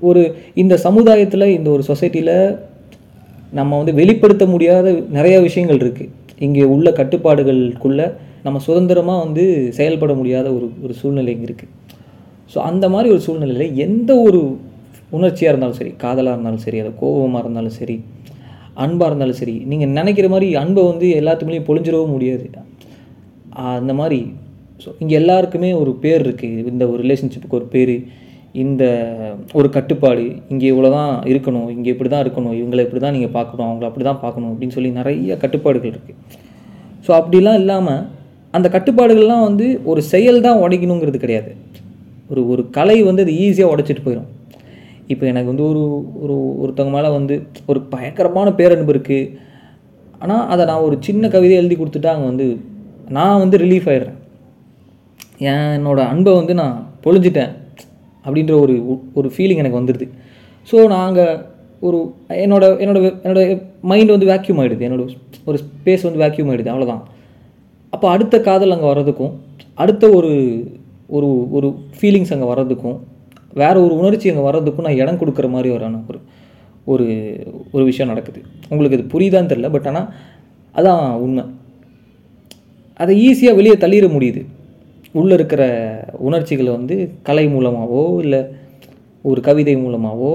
ஒரு 0.00 0.22
இந்த 0.54 0.74
சமுதாயத்தில் 0.76 1.46
இந்த 1.48 1.70
ஒரு 1.70 1.82
சொசைட்டியில் 1.82 2.34
நம்ம 3.52 3.76
வந்து 3.76 3.94
வெளிப்படுத்த 3.94 4.44
முடியாத 4.46 4.90
நிறைய 5.08 5.36
விஷயங்கள் 5.40 5.76
இருக்குது 5.76 6.12
இங்கே 6.38 6.64
உள்ள 6.64 6.90
கட்டுப்பாடுகளுக்குள்ள 6.90 8.02
நம்ம 8.42 8.58
சுதந்திரமாக 8.58 9.24
வந்து 9.24 9.44
செயல்பட 9.70 10.12
முடியாத 10.14 10.46
ஒரு 10.52 10.68
ஒரு 10.82 10.94
சூழ்நிலை 10.94 11.32
இங்கே 11.34 11.48
இருக்குது 11.50 11.72
ஸோ 12.54 12.58
அந்த 12.60 12.86
மாதிரி 12.88 13.08
ஒரு 13.10 13.22
சூழ்நிலையில் 13.26 13.76
எந்த 13.76 14.10
ஒரு 14.20 14.40
உணர்ச்சியாக 15.10 15.52
இருந்தாலும் 15.52 15.78
சரி 15.80 15.92
காதலாக 15.96 16.34
இருந்தாலும் 16.34 16.64
சரி 16.64 16.78
அது 16.80 16.90
கோபமாக 17.00 17.42
இருந்தாலும் 17.44 17.76
சரி 17.80 17.96
அன்பாக 18.74 19.08
இருந்தாலும் 19.08 19.38
சரி 19.40 19.54
நீங்கள் 19.64 19.94
நினைக்கிற 19.98 20.26
மாதிரி 20.28 20.46
அன்பை 20.54 20.82
வந்து 20.82 21.06
எல்லாத்துக்குள்ளேயும் 21.20 21.68
பொழிஞ்சிடவும் 21.68 22.14
முடியாது. 22.16 22.46
அந்த 23.76 23.92
மாதிரி 23.92 24.20
ஸோ 24.84 24.90
இங்கே 24.98 25.14
எல்லாருக்குமே 25.14 25.70
ஒரு 25.82 25.92
பேர் 26.04 26.22
இருக்குது 26.26 26.70
இந்த 26.72 26.84
ஒரு 26.92 27.00
ரிலேஷன்ஷிப்புக்கு 27.02 27.58
ஒரு 27.60 27.68
பேர். 27.74 27.94
இந்த 28.54 28.84
ஒரு 29.58 29.68
கட்டுப்பாடு 29.76 30.24
இங்கே 30.52 30.66
இவ்வளோ 30.72 30.88
தான் 30.96 31.12
இருக்கணும் 31.30 31.68
இங்கே 31.74 31.90
இப்படி 31.94 32.10
தான் 32.14 32.24
இருக்கணும் 32.24 32.56
இவங்களை 32.58 32.82
இப்படி 32.86 33.00
தான் 33.04 33.14
நீங்கள் 33.16 33.32
பார்க்கணும் 33.36 33.66
அவங்கள 33.68 33.86
அப்படி 33.90 34.04
தான் 34.08 34.20
பார்க்கணும் 34.24 34.50
அப்படின்னு 34.52 34.74
சொல்லி 34.76 34.90
நிறைய 34.98 35.36
கட்டுப்பாடுகள் 35.44 35.92
இருக்குது 35.92 36.18
ஸோ 37.06 37.10
அப்படிலாம் 37.20 37.58
இல்லாமல் 37.62 38.02
அந்த 38.54 38.68
கட்டுப்பாடுகள்லாம் 38.74 39.46
வந்து 39.48 39.66
ஒரு 39.90 40.00
செயல் 40.12 40.44
தான் 40.46 40.60
உடைக்கணுங்கிறது 40.64 41.18
கிடையாது. 41.22 41.50
ஒரு 42.30 42.42
ஒரு 42.52 42.62
கலை 42.76 42.96
வந்து 43.08 43.24
அது 43.24 43.32
ஈஸியாக 43.44 43.72
உடைச்சிட்டு 43.72 44.04
போயிடும் 44.04 44.28
இப்போ 45.12 45.24
எனக்கு 45.30 45.50
வந்து 45.52 45.64
ஒரு 45.70 45.82
ஒரு 46.22 46.36
ஒருத்தவங்க 46.62 46.94
மேலே 46.96 47.08
வந்து 47.16 47.34
ஒரு 47.70 47.80
பயங்கரமான 47.94 48.50
பேரன்பு 48.60 48.94
இருக்குது 48.94 49.30
ஆனால் 50.22 50.44
அதை 50.52 50.62
நான் 50.70 50.86
ஒரு 50.88 50.96
சின்ன 51.06 51.28
கவிதை 51.28 51.56
எழுதி 51.62 51.76
கொடுத்துட்டா 51.78 52.12
அங்கே 52.14 52.28
வந்து 52.32 52.46
நான் 53.16 53.40
வந்து 53.44 53.56
ரிலீஃப் 53.64 53.88
ஆயிடுறேன். 53.92 54.18
என்னோடய 55.52 56.10
அன்பை 56.12 56.32
வந்து 56.40 56.54
நான் 56.62 56.76
பொழிஞ்சிட்டேன். 57.04 57.52
அப்படின்ற 58.24 58.52
ஒரு 58.60 58.74
ஒரு 59.14 59.28
ஃபீலிங் 59.36 59.62
எனக்கு 59.62 59.80
வந்துடுது 59.80 60.06
ஸோ 60.68 60.86
நாங்கள் 60.86 61.32
ஒரு 61.80 61.98
என்னோட 62.44 62.64
என்னோட 62.82 62.98
என்னோட 63.24 63.40
மைண்ட் 63.90 64.14
வந்து 64.14 64.30
வேக்யூம் 64.32 64.60
ஆகிடுது 64.62 64.86
என்னோட 64.88 65.04
ஒரு 65.44 65.58
ஸ்பேஸ் 65.64 66.06
வந்து 66.08 66.22
வேக்யூம் 66.24 66.50
ஆகிடுது 66.50 66.72
அவ்வளோதான் 66.72 67.02
அப்போ 67.92 68.06
அடுத்த 68.10 68.36
காதல் 68.40 68.74
அங்கே 68.74 68.88
வர்றதுக்கும் 68.92 69.32
அடுத்த 69.74 70.04
ஒரு 70.18 70.30
ஒரு 71.16 71.30
ஒரு 71.56 71.68
ஃபீலிங்ஸ் 71.96 72.32
அங்கே 72.34 72.48
வர்றதுக்கும் 72.52 72.98
வேறு 73.60 73.78
ஒரு 73.86 73.94
உணர்ச்சி 73.94 74.28
அங்கே 74.30 74.44
வர்றதுக்கும் 74.48 74.86
நான் 74.86 75.00
இடம் 75.02 75.20
கொடுக்குற 75.22 75.48
மாதிரி 75.50 75.70
ஒரு 75.76 75.86
ஒரு 76.06 76.18
ஒரு 76.92 77.04
ஒரு 77.72 77.82
விஷயம் 77.84 78.10
நடக்குது. 78.12 78.40
உங்களுக்கு 78.70 78.96
இது 78.98 79.12
புரியுதான்னு 79.14 79.50
தெரில 79.52 79.68
பட் 79.70 79.88
ஆனால் 79.90 80.08
அதான் 80.74 81.02
உண்மை. 81.24 81.44
அதை 83.00 83.12
ஈஸியாக 83.28 83.58
வெளியே 83.58 83.76
தள்ளிட 83.84 84.06
முடியுது. 84.16 84.40
உள்ளே 85.20 85.34
இருக்கிற 85.38 85.62
உணர்ச்சிகளை 86.26 86.70
வந்து 86.78 86.96
கலை 87.28 87.44
மூலமாகவோ 87.54 88.04
இல்லை 88.24 88.40
ஒரு 89.30 89.40
கவிதை 89.48 89.74
மூலமாகவோ 89.84 90.34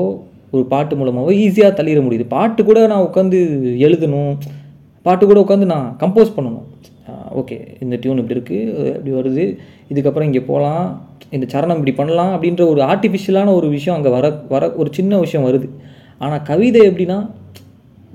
ஒரு 0.55 0.63
பாட்டு 0.73 0.93
மூலமாகவோ 0.99 1.31
ஈஸியாக 1.45 1.71
தள்ளிட 1.77 2.01
முடியுது. 2.05 2.25
பாட்டு 2.35 2.61
கூட 2.67 2.79
நான் 2.91 3.05
உட்காந்து 3.07 3.39
எழுதணும். 3.87 4.33
பாட்டு 5.05 5.23
கூட 5.25 5.39
உட்காந்து 5.45 5.67
நான் 5.73 5.87
கம்போஸ் 6.01 6.35
பண்ணணும். 6.37 6.67
ஓகே 7.39 7.57
இந்த 7.83 7.95
டியூன் 8.01 8.21
இப்படி 8.21 8.37
இருக்குது 8.37 8.93
இப்படி 8.95 9.11
வருது 9.17 9.43
இதுக்கப்புறம் 9.91 10.29
இங்கே 10.29 10.43
போகலாம் 10.51 10.85
இந்த 11.35 11.45
சரணம் 11.53 11.77
இப்படி 11.79 11.93
பண்ணலாம் 11.99 12.31
அப்படின்ற 12.35 12.63
ஒரு 12.73 12.81
ஆர்டிஃபிஷியலான 12.91 13.53
ஒரு 13.59 13.67
விஷயம் 13.75 13.97
அங்கே 13.97 14.11
வர 14.17 14.27
வர 14.53 14.63
ஒரு 14.81 14.89
சின்ன 14.97 15.19
விஷயம் 15.25 15.47
வருது. 15.47 15.67
ஆனால் 16.23 16.45
கவிதை 16.51 16.81
எப்படின்னா 16.89 17.19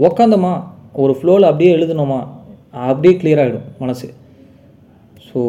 உக்காந்தோமா 0.06 0.54
ஒரு 1.02 1.12
ஃப்ளோவில் 1.18 1.50
அப்படியே 1.50 1.70
எழுதணுமா 1.76 2.20
அப்படியே 2.88 3.14
கிளியர் 3.20 3.42
ஆகிடும் 3.44 3.68
மனசு. 3.82 4.06
ஸோ 5.32 5.40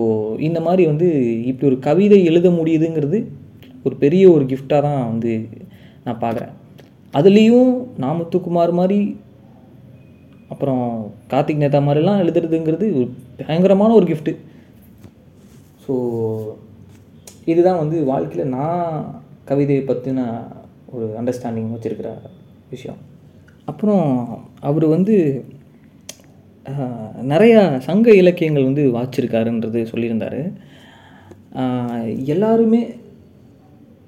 இந்த 0.47 0.59
மாதிரி 0.67 0.83
வந்து 0.91 1.07
இப்படி 1.49 1.67
ஒரு 1.71 1.77
கவிதை 1.87 2.19
எழுத 2.29 2.49
முடியுதுங்கிறது 2.49 3.19
ஒரு 3.85 3.95
பெரிய 4.03 4.23
ஒரு 4.31 4.43
கிஃப்டாக 4.51 4.85
தான் 4.87 5.01
வந்து 5.11 5.33
நான் 6.05 6.21
பார்க்குறேன். 6.23 6.53
அதுலேயும் 7.13 7.71
நாமத்துக்குமார் 8.03 8.71
மாதிரி 8.79 8.99
அப்புறம் 10.53 10.83
கார்த்திக் 11.31 11.61
நேதா 11.63 11.79
மாதிரிலாம் 11.87 12.21
எழுதுறதுங்கிறது 12.23 12.87
ஒரு 12.99 13.07
பயங்கரமான 13.39 13.93
ஒரு 13.99 14.05
கிஃப்ட்டு 14.11 14.33
ஸோ 15.85 15.93
இதுதான் 17.51 17.81
வந்து 17.83 17.97
வாழ்க்கையில் 18.11 18.53
நான் 18.57 18.83
கவிதையை 19.49 19.83
பற்றின 19.87 20.19
ஒரு 20.93 21.05
அண்டர்ஸ்டாண்டிங் 21.19 21.73
வச்சுருக்கிற 21.73 22.09
விஷயம். 22.73 22.99
அப்புறம் 23.71 24.05
அவர் 24.69 24.85
வந்து 24.95 25.15
நிறையா 27.31 27.61
சங்க 27.87 28.07
இலக்கியங்கள் 28.21 28.67
வந்து 28.69 28.83
வாச்சிருக்காருன்றது 28.97 29.79
சொல்லியிருந்தார். 29.91 30.39
எல்லாருமே 32.33 32.81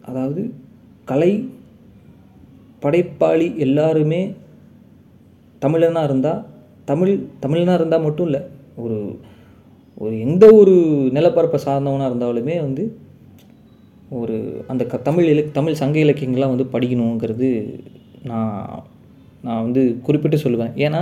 அதாவது 0.02 0.42
கலை 1.06 1.32
படைப்பாளி 2.84 3.48
எல்லாருமே 3.58 4.22
தமிழனாக 5.62 6.04
இருந்தால் 6.04 6.42
தமிழ் 6.86 7.14
தமிழனாக 7.44 7.80
இருந்தால் 7.80 8.06
மட்டும் 8.08 8.26
இல்லை 8.26 8.42
ஒரு 8.76 8.98
ஒரு 10.02 10.14
எந்த 10.20 10.46
ஒரு 10.54 10.74
நிலப்பரப்பை 11.18 11.60
சார்ந்தவனாக 11.66 12.10
இருந்தாலுமே 12.12 12.56
வந்து 12.62 12.84
ஒரு 14.10 14.36
அந்த 14.68 14.84
க 14.86 14.98
தமிழ் 14.98 15.28
இலக் 15.34 15.56
தமிழ் 15.60 15.80
சங்க 15.82 15.98
இலக்கியங்கள்லாம் 16.00 16.54
வந்து 16.54 16.74
படிக்கணுங்கிறது 16.74 17.50
நான் 18.24 18.84
நான் 19.42 19.64
வந்து 19.64 19.82
குறிப்பிட்டு 20.04 20.38
சொல்லுவேன். 20.44 20.74
ஏன்னா 20.86 21.02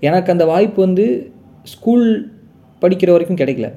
எனக்கு 0.00 0.32
அந்த 0.32 0.44
வாய்ப்பு 0.44 0.80
வந்து 0.82 1.32
ஸ்கூல் 1.62 2.32
படிக்கிற 2.80 3.10
வரைக்கும் 3.10 3.36
கிடைக்கல. 3.36 3.72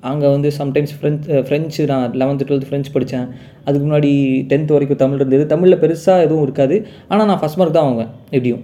அங்கே 0.00 0.30
வந்து 0.30 0.52
சம்டைம்ஸ் 0.58 0.94
ஃப்ரெஞ்ச் 1.00 1.26
ஃப்ரெஞ்சு 1.46 1.86
நான் 1.86 2.12
லெவன்த்து 2.12 2.46
டுவெல்த் 2.48 2.66
ஃப்ரெஞ்ச் 2.70 2.92
படித்தேன் 2.92 3.28
அதுக்கு 3.64 3.86
முன்னாடி 3.86 4.10
டென்த் 4.52 4.72
வரைக்கும் 4.72 4.98
தமிழ் 4.98 5.16
இருந்தது. 5.16 5.46
தமிழில் 5.46 5.80
பெருசாக 5.80 6.24
எதுவும் 6.26 6.42
இருக்காது. 6.42 6.86
ஆனால் 7.08 7.26
நான் 7.26 7.40
ஃபஸ்ட் 7.40 7.56
மார்க் 7.56 7.72
தான் 7.72 7.84
வாங்குவேன் 7.84 8.10
எப்படியும். 8.24 8.62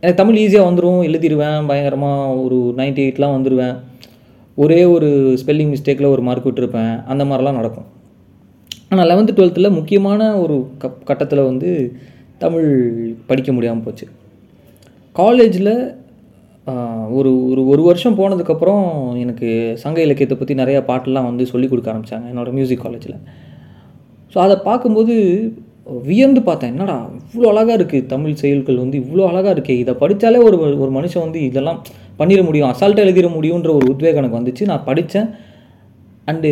எனக்கு 0.00 0.20
தமிழ் 0.22 0.38
ஈஸியாக 0.38 0.68
வந்துடும் 0.68 1.02
எழுதிடுவேன் 1.08 1.66
பயங்கரமாக 1.66 2.34
ஒரு 2.34 2.74
98 2.76 3.04
எயிட்லாம் 3.06 3.36
வந்துடுவேன் 3.36 3.76
ஒரே 4.54 4.84
ஒரு 4.84 5.38
ஸ்பெல்லிங் 5.44 5.72
மிஸ்டேக்கில் 5.74 6.10
ஒரு 6.10 6.22
மார்க் 6.22 6.46
விட்டுருப்பேன். 6.46 7.04
அந்த 7.04 7.24
மாதிரிலாம் 7.24 7.60
நடக்கும். 7.60 7.86
ஆனால் 8.88 9.08
லெவன்த்து 9.10 9.36
டுவெல்த்தில் 9.38 9.70
முக்கியமான 9.70 10.38
ஒரு 10.38 10.70
கப் 10.80 11.02
கட்டத்தில் 11.04 11.42
வந்து 11.44 11.96
தமிழ் 12.38 12.68
படிக்க 13.26 13.52
முடியாமல் 13.52 13.82
போச்சு. 13.82 14.06
காலேஜில் 15.20 15.72
ஒரு 17.18 17.30
ஒரு 17.50 17.62
ஒரு 17.72 17.82
வருஷம் 17.88 18.16
போனதுக்கப்புறம் 18.20 18.84
எனக்கு 19.24 19.48
சங்க 19.82 19.98
இலக்கியத்தை 20.06 20.36
பற்றி 20.38 20.54
நிறையா 20.62 20.80
பாட்டெல்லாம் 20.88 21.28
வந்து 21.30 21.44
சொல்லிக் 21.52 21.72
கொடுக்க 21.72 21.92
ஆரம்பித்தாங்க 21.92 22.30
என்னோடய 22.32 22.56
மியூசிக் 22.58 22.84
காலேஜில் 22.84 23.16
ஸோ 24.32 24.38
அதை 24.44 24.56
பார்க்கும்போது 24.68 25.14
வியந்து 26.08 26.40
பார்த்தேன். 26.46 26.72
என்னடா 26.74 26.96
இவ்வளோ 27.26 27.48
அழகாக 27.50 27.76
இருக்குது 27.78 28.08
தமிழ் 28.12 28.40
செயல்கள் 28.40 28.80
வந்து 28.82 28.96
இவ்வளோ 29.02 29.26
அழகாக 29.30 29.52
இருக்கே. 29.56 29.74
இதை 29.82 29.92
படித்தாலே 30.02 30.38
ஒரு 30.46 30.56
ஒரு 30.82 30.90
மனுஷன் 30.96 31.24
வந்து 31.26 31.40
இதெல்லாம் 31.48 31.78
பண்ணிட 32.20 32.40
முடியும் 32.48 32.70
அசால்ட்டாக 32.72 33.06
எழுதிட 33.06 33.28
முடியுன்ற 33.36 33.70
ஒரு 33.78 33.86
உத்வேகம் 33.92 34.20
எனக்கு 34.22 34.38
வந்துச்சு. 34.40 34.64
நான் 34.70 34.86
படித்தேன் 34.88 35.28
அண்டு 36.30 36.50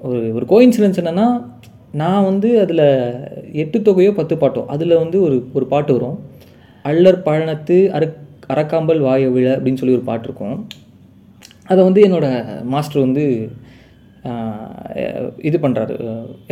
ஒரு 0.00 0.20
ஒரு 0.36 0.46
கோயின்சிடன்ஸ் 0.52 1.00
என்னென்னா 1.02 1.26
நான் 2.02 2.26
வந்து 2.30 2.48
அதில் 2.62 2.86
எட்டு 3.62 3.78
தொகையோ 3.86 4.12
பத்து 4.18 4.34
பாட்டோ 4.42 4.62
அதில் 4.74 5.00
வந்து 5.02 5.18
ஒரு 5.26 5.36
ஒரு 5.58 5.66
பாட்டு 5.72 5.92
வரும். 5.96 6.18
அல்லர் 6.90 7.18
பழனத்து 7.28 7.76
அரக் 7.98 8.22
அரக்காம்பல் 8.54 9.00
வாய 9.06 9.28
விழ 9.34 9.46
அப்படின்னு 9.56 9.80
சொல்லி 9.80 9.96
ஒரு 9.98 10.04
பாட்டு 10.08 10.26
இருக்கும். 10.28 10.58
அதை 11.70 11.80
வந்து 11.88 12.00
என்னோடய 12.06 12.64
மாஸ்டர் 12.74 13.04
வந்து 13.06 13.24
இது 15.48 15.56
பண்ணுறாரு 15.64 15.94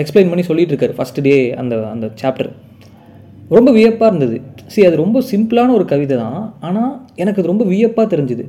எக்ஸ்பிளைன் 0.03 0.31
பண்ணி 0.31 0.45
சொல்லிட்டு 0.49 0.73
இருக்காரு 0.75 0.97
ஃபஸ்ட் 0.99 1.21
டே 1.27 1.37
அந்த 1.61 1.75
அந்த 1.93 2.07
சாப்டர் 2.23 2.51
ரொம்ப 3.57 3.71
வியப்பாக 3.79 4.11
இருந்தது. 4.11 4.37
சரி 4.73 4.87
அது 4.89 4.97
ரொம்ப 5.05 5.19
சிம்பிளான 5.31 5.73
ஒரு 5.79 5.85
கவிதை 5.93 6.17
தான். 6.25 6.43
ஆனால் 6.67 6.93
எனக்கு 7.23 7.41
அது 7.41 7.53
ரொம்ப 7.53 7.67
வியப்பாக 7.73 8.07
தெரிஞ்சுது. 8.15 8.45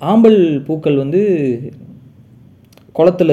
ஆம்பல் 0.00 0.40
பூக்கள் 0.66 1.02
வந்து 1.02 1.20
குளத்துல 2.98 3.32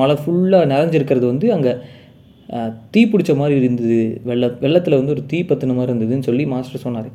மழை 0.00 0.16
ஃபுல்லாக 0.22 0.70
நிறைஞ்சிருக்கிறது 0.72 1.26
வந்து 1.32 1.46
அங்கே 1.56 1.72
தீ 2.90 3.00
பிடிச்ச 3.06 3.36
மாதிரி 3.36 3.54
இருந்தது. 3.60 4.20
வெள்ள 4.24 4.46
வெள்ளத்தில் 4.60 4.96
வந்து 4.98 5.14
ஒரு 5.16 5.22
தீ 5.26 5.38
பற்றின 5.42 5.74
மாதிரி 5.74 5.92
இருந்ததுன்னு 5.92 6.26
சொல்லி 6.28 6.46
மாஸ்டர் 6.46 6.84
சொன்னார். 6.86 7.10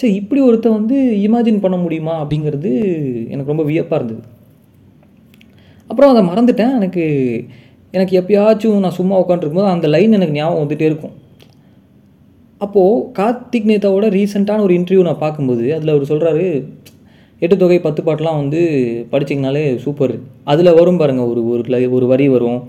சரி 0.00 0.14
இப்படி 0.14 0.40
ஒருத்தன் 0.40 0.76
வந்து 0.78 0.96
இமேஜின் 1.26 1.60
பண்ண 1.60 1.76
முடியுமா 1.76 2.14
அப்படிங்கிறது 2.24 2.70
எனக்கு 3.28 3.52
ரொம்ப 3.52 3.62
வியப்பாக 3.62 3.98
இருந்தது. 4.00 4.22
அப்புறம் 5.90 6.10
அதை 6.12 6.22
மறந்துட்டேன். 6.28 6.74
எனக்கு 6.78 7.04
எனக்கு 7.90 8.14
எப்பயாச்சும் 8.20 8.78
நான் 8.78 8.98
சும்மா 9.00 9.20
உட்காந்துருக்கும்போது 9.20 9.74
அந்த 9.74 9.86
லைன் 9.88 10.12
எனக்கு 10.12 10.34
ஞாபகம் 10.34 10.62
வந்துகிட்டே 10.62 10.88
இருக்கும். 10.90 11.14
அப்போது 12.58 13.04
கார்த்திக் 13.18 13.70
நேதாவோட 13.70 14.06
ரீசெண்டான 14.16 14.60
ஒரு 14.60 14.74
இன்டர்வியூ 14.74 15.02
நான் 15.02 15.24
பார்க்கும்போது 15.24 15.64
அதில் 15.74 15.94
அவர் 15.94 16.10
சொல்கிறாரு 16.12 16.46
எட்டு 17.42 17.56
தொகை 17.56 17.78
பத்து 17.80 18.02
பாட்டெலாம் 18.02 18.40
வந்து 18.42 18.60
படிச்சிங்கனாலே 19.12 19.76
சூப்பர் 19.76 20.14
அதில் 20.44 20.76
வரும் 20.80 20.96
பாருங்கள் 20.96 21.26
ஒரு 21.26 21.42
ஒரு 21.48 21.90
ஒரு 21.90 22.06
வரி 22.06 22.28
வரும். 22.28 22.60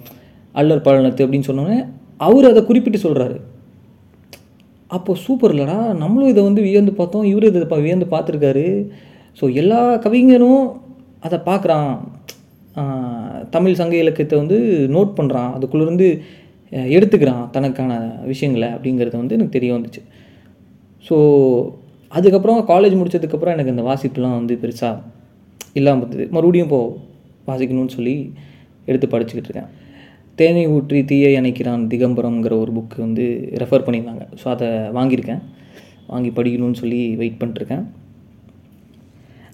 அல்லர் 0.52 0.82
பழனத்து 0.82 1.28
அப்படின்னு 1.28 1.44
சொன்னோன்னே 1.48 1.86
அவர் 2.18 2.46
அதை 2.46 2.66
குறிப்பிட்டு 2.66 3.00
சொல்கிறாரு 3.00 3.42
அப்போ 4.88 5.16
சூப்பர் 5.16 5.54
இல்லைடா 5.54 5.96
நம்மளும் 5.96 6.30
இதை 6.30 6.44
வந்து 6.44 6.62
வியந்து 6.62 6.94
பார்த்தோம் 6.94 7.24
இவரும் 7.24 7.56
இதை 7.56 7.62
பா- 7.62 7.82
வியந்து 7.82 8.06
பார்த்துருக்காரு. 8.06 8.88
ஸோ 9.42 9.54
எல்லா 9.54 9.96
கவிஞனும் 9.96 10.82
அதை 11.20 11.40
பார்க்குறான். 11.40 11.98
தமிழ் 13.50 13.74
சங்க 13.74 13.96
இலக்கியத்தை 13.96 14.40
வந்து 14.40 14.88
நோட் 14.92 15.20
பண்ணுறான் 15.20 15.54
அதுக்குள்ளேருந்து 15.54 16.20
எடுத்துக்கிறான் 16.72 17.50
தனக்கான 17.50 18.16
விஷயங்களை 18.26 18.68
அப்படிங்கிறது 18.70 19.18
வந்து 19.18 19.34
எனக்கு 19.34 19.60
தெரிய 19.60 19.74
வந்துச்சு. 19.74 20.02
ஸோ 21.10 21.18
அதுக்கப்புறம் 22.08 22.68
காலேஜ் 22.68 22.98
முடிச்சதுக்கப்புறம் 22.98 23.58
எனக்கு 23.58 23.70
இந்த 23.70 23.82
வாசிப்புலாம் 23.82 24.36
வந்து 24.36 24.60
பெருசாக 24.62 25.00
இல்லாமல் 25.74 26.08
இருந்தது. 26.08 26.32
மறுபடியும் 26.32 26.68
இப்போது 26.68 26.96
வாசிக்கணும்னு 27.48 27.88
சொல்லி 27.88 28.34
எடுத்து 28.86 29.20
படிச்சுக்கிட்டு 29.20 29.50
இருக்கேன். 29.50 29.88
தேனை 30.40 30.64
ஊற்றி 30.76 31.00
தீயை 31.12 31.32
அணைக்கிறான் 31.40 31.84
திகம்பரம்ங்கிற 31.92 32.54
ஒரு 32.64 32.72
புக்கு 32.78 32.98
வந்து 33.06 33.26
ரெஃபர் 33.62 33.86
பண்ணியிருந்தாங்க. 33.86 34.26
ஸோ 34.42 34.46
அதை 34.56 34.68
வாங்கியிருக்கேன். 34.98 35.42
வாங்கி 36.12 36.32
படிக்கணும்னு 36.38 36.82
சொல்லி 36.82 37.02
வெயிட் 37.22 37.40
பண்ணிட்டுருக்கேன். 37.40 37.86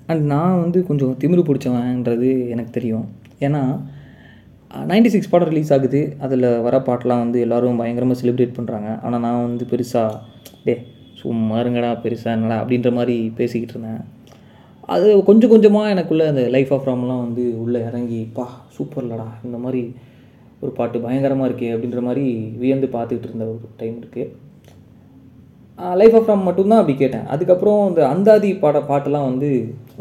அண்ட் 0.09 0.23
நான் 0.33 0.61
வந்து 0.63 0.79
கொஞ்சம் 0.89 1.13
திமிரு 1.21 1.43
பிடிச்சவன்ன்றது 1.47 2.31
எனக்கு 2.53 2.71
தெரியும். 2.77 3.05
ஏன்னா 3.45 3.61
நைன்டி 4.91 5.09
சிக்ஸ் 5.13 5.31
பாடம் 5.31 5.49
ரிலீஸ் 5.51 5.71
ஆகுது. 5.75 6.01
அதில் 6.25 6.47
வர 6.65 6.75
பாட்டெலாம் 6.87 7.23
வந்து 7.23 7.37
எல்லோரும் 7.45 7.79
பயங்கரமாக 7.81 8.19
செலிப்ரேட் 8.21 8.57
பண்ணுறாங்க 8.57 8.89
ஆனால் 9.05 9.23
நான் 9.25 9.43
வந்து 9.45 9.65
பெருசாக 9.71 10.19
டே 10.65 10.75
சும்மா 11.21 11.55
இருங்கடா 11.63 11.91
பெருசாக 12.03 12.35
என்னடா? 12.37 12.57
அப்படின்ற 12.63 12.89
மாதிரி 12.97 13.15
பேசிக்கிட்டு 13.37 13.75
இருந்தேன். 13.75 14.01
அது 14.95 15.07
கொஞ்சம் 15.29 15.51
கொஞ்சமாக 15.53 15.93
எனக்குள்ளே 15.93 16.25
அந்த 16.31 16.43
லைஃப் 16.55 16.73
ஆஃப் 16.75 16.87
ராம்லாம் 16.89 17.23
வந்து 17.25 17.43
உள்ளே 17.63 17.79
இறங்கி 17.89 18.19
பா 18.37 18.45
சூப்பர்லடா 18.75 19.29
இந்த 19.47 19.57
மாதிரி 19.57 19.81
ஒரு 20.65 20.73
பாட்டு 20.79 20.97
பயங்கரமாக 21.05 21.49
இருக்கே 21.49 21.69
அப்படின்ற 21.75 22.01
மாதிரி 22.07 22.25
வியந்து 22.61 22.89
பார்த்துக்கிட்டு 22.95 23.29
இருந்த 23.29 23.47
ஒரு 23.53 23.69
டைம் 23.81 23.95
இருக்குது 24.01 24.31
லைஃப் 26.01 26.15
ஆஃப் 26.17 26.29
ராம் 26.29 26.45
மட்டும்தான் 26.47 26.81
அப்படி 26.81 26.95
கேட்டேன். 26.99 27.25
அதுக்கப்புறம் 27.33 27.79
இந்த 27.89 28.01
அந்தாதி 28.13 28.49
பாட 28.61 28.79
பாட்டெல்லாம் 28.89 29.27
வந்து 29.29 29.49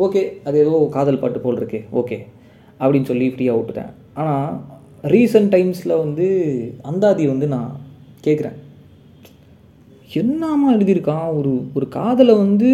ஓகே 0.05 0.23
அது 0.49 0.57
ஏதோ 0.65 0.75
காதல் 0.97 1.23
பாட்டு 1.23 1.39
போல் 1.45 1.59
இருக்கே 1.61 1.81
ஓகே 2.01 2.19
அப்படின்னு 2.81 3.09
சொல்லி 3.11 3.27
ஃப்ரீயாக 3.33 3.59
விட்டுட்டேன். 3.59 3.91
ஆனால் 4.21 4.53
ரீசன்ட் 5.15 5.51
டைம்ஸில் 5.55 6.01
வந்து 6.03 6.27
அந்தாதி 6.91 7.25
வந்து 7.33 7.47
நான் 7.55 7.73
கேட்குறேன் 8.27 8.59
என்னமா 10.21 10.69
எழுதியிருக்கான்? 10.77 11.27
ஒரு 11.39 11.53
ஒரு 11.77 11.87
காதலை 11.99 12.35
வந்து 12.45 12.71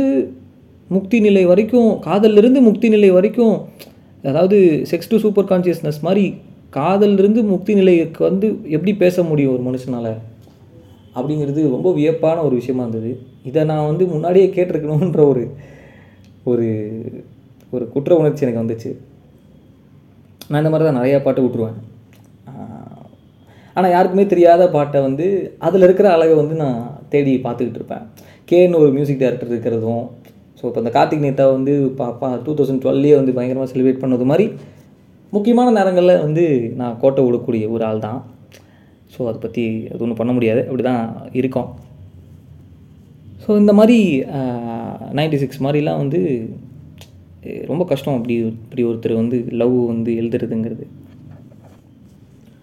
முக்தி 0.90 1.18
நிலை 1.26 1.42
வரைக்கும் 1.50 1.90
காதலிருந்து 2.06 2.60
முக்தி 2.68 2.88
நிலை 2.94 3.10
வரைக்கும் 3.16 3.56
அதாவது 4.24 4.58
செக்ஸ் 4.90 5.10
டு 5.10 5.18
சூப்பர் 5.24 5.50
கான்சியஸ்னஸ் 5.50 6.00
மாதிரி 6.06 6.24
காதலிருந்து 6.76 7.40
முக்தி 7.52 7.72
நிலைக்கு 7.78 8.20
வந்து 8.28 8.46
எப்படி 8.76 8.92
பேச 9.02 9.22
முடியும் 9.30 9.54
ஒரு 9.54 9.62
மனுஷனால்? 9.68 10.12
அப்படிங்கிறது 11.16 11.60
ரொம்ப 11.76 11.88
வியப்பான 11.98 12.42
ஒரு 12.48 12.54
விஷயமா 12.60 12.82
இருந்தது. 12.84 13.10
இதை 13.48 13.62
நான் 13.70 13.88
வந்து 13.90 14.04
முன்னாடியே 14.14 14.48
கேட்டிருக்கணுன்ற 14.56 15.22
ஒரு 15.32 15.44
ஒரு 16.50 16.66
ஒரு 17.74 17.84
குற்ற 17.94 18.12
உணர்ச்சி 18.20 18.44
எனக்கு 18.46 18.62
வந்துச்சு. 18.62 18.90
நான் 20.50 20.62
இந்த 20.62 20.72
மாதிரி 20.72 20.86
தான் 20.88 21.00
நிறையா 21.00 21.18
பாட்டு 21.26 21.42
விட்ருவேன் 21.44 21.78
ஆனால் 23.76 23.92
யாருக்குமே 23.94 24.24
தெரியாத 24.30 24.62
பாட்டை 24.76 25.00
வந்து 25.08 25.26
அதில் 25.66 25.86
இருக்கிற 25.86 26.06
அழகை 26.14 26.34
வந்து 26.40 26.54
நான் 26.62 26.80
தேடி 27.12 27.32
பார்த்துக்கிட்டு 27.44 27.80
இருப்பேன். 27.80 28.04
கேன்னு 28.50 28.80
ஒரு 28.82 28.90
மியூசிக் 28.96 29.20
டைரக்டர் 29.22 29.52
இருக்கிறதும் 29.52 30.04
ஸோ 30.58 30.62
இப்போ 30.68 30.80
அந்த 30.82 30.90
கார்த்திக் 30.96 31.24
நேதா 31.26 31.44
வந்து 31.56 31.74
பாப்பா 32.00 32.28
டூ 32.46 32.52
தௌசண்ட் 32.58 32.82
டுவெல்லே 32.84 33.14
வந்து 33.18 33.34
பயங்கரமாக 33.36 33.70
செலிப்ரேட் 33.72 34.02
பண்ணது 34.04 34.24
மாதிரி 34.30 34.46
முக்கியமான 35.34 35.68
நேரங்களில் 35.78 36.22
வந்து 36.24 36.44
நான் 36.80 36.98
கோட்டை 37.02 37.20
விடக்கூடிய 37.26 37.64
ஒரு 37.74 37.84
ஆள் 37.88 38.04
தான். 38.06 38.20
ஸோ 39.14 39.20
அதை 39.28 39.38
பற்றி 39.44 39.64
அது 39.92 40.02
ஒன்றும் 40.04 40.20
பண்ண 40.20 40.32
முடியாது. 40.36 40.62
அப்படி 40.68 40.84
தான் 40.90 41.04
இருக்கோம். 41.40 41.68
ஸோ 43.44 43.50
இந்த 43.62 43.72
மாதிரி 43.78 43.98
நைன்டி 45.18 45.38
சிக்ஸ் 45.42 45.62
மாதிரிலாம் 45.66 46.00
வந்து 46.02 46.20
ரொம்ப 47.70 47.82
கஷ்டம். 47.90 48.16
அப்படி 48.18 48.34
இப்படி 48.50 48.82
ஒருத்தர் 48.88 49.20
வந்து 49.22 49.38
லவ் 49.60 49.76
வந்து 49.92 50.10
எழுதுறதுங்கிறது. 50.20 50.86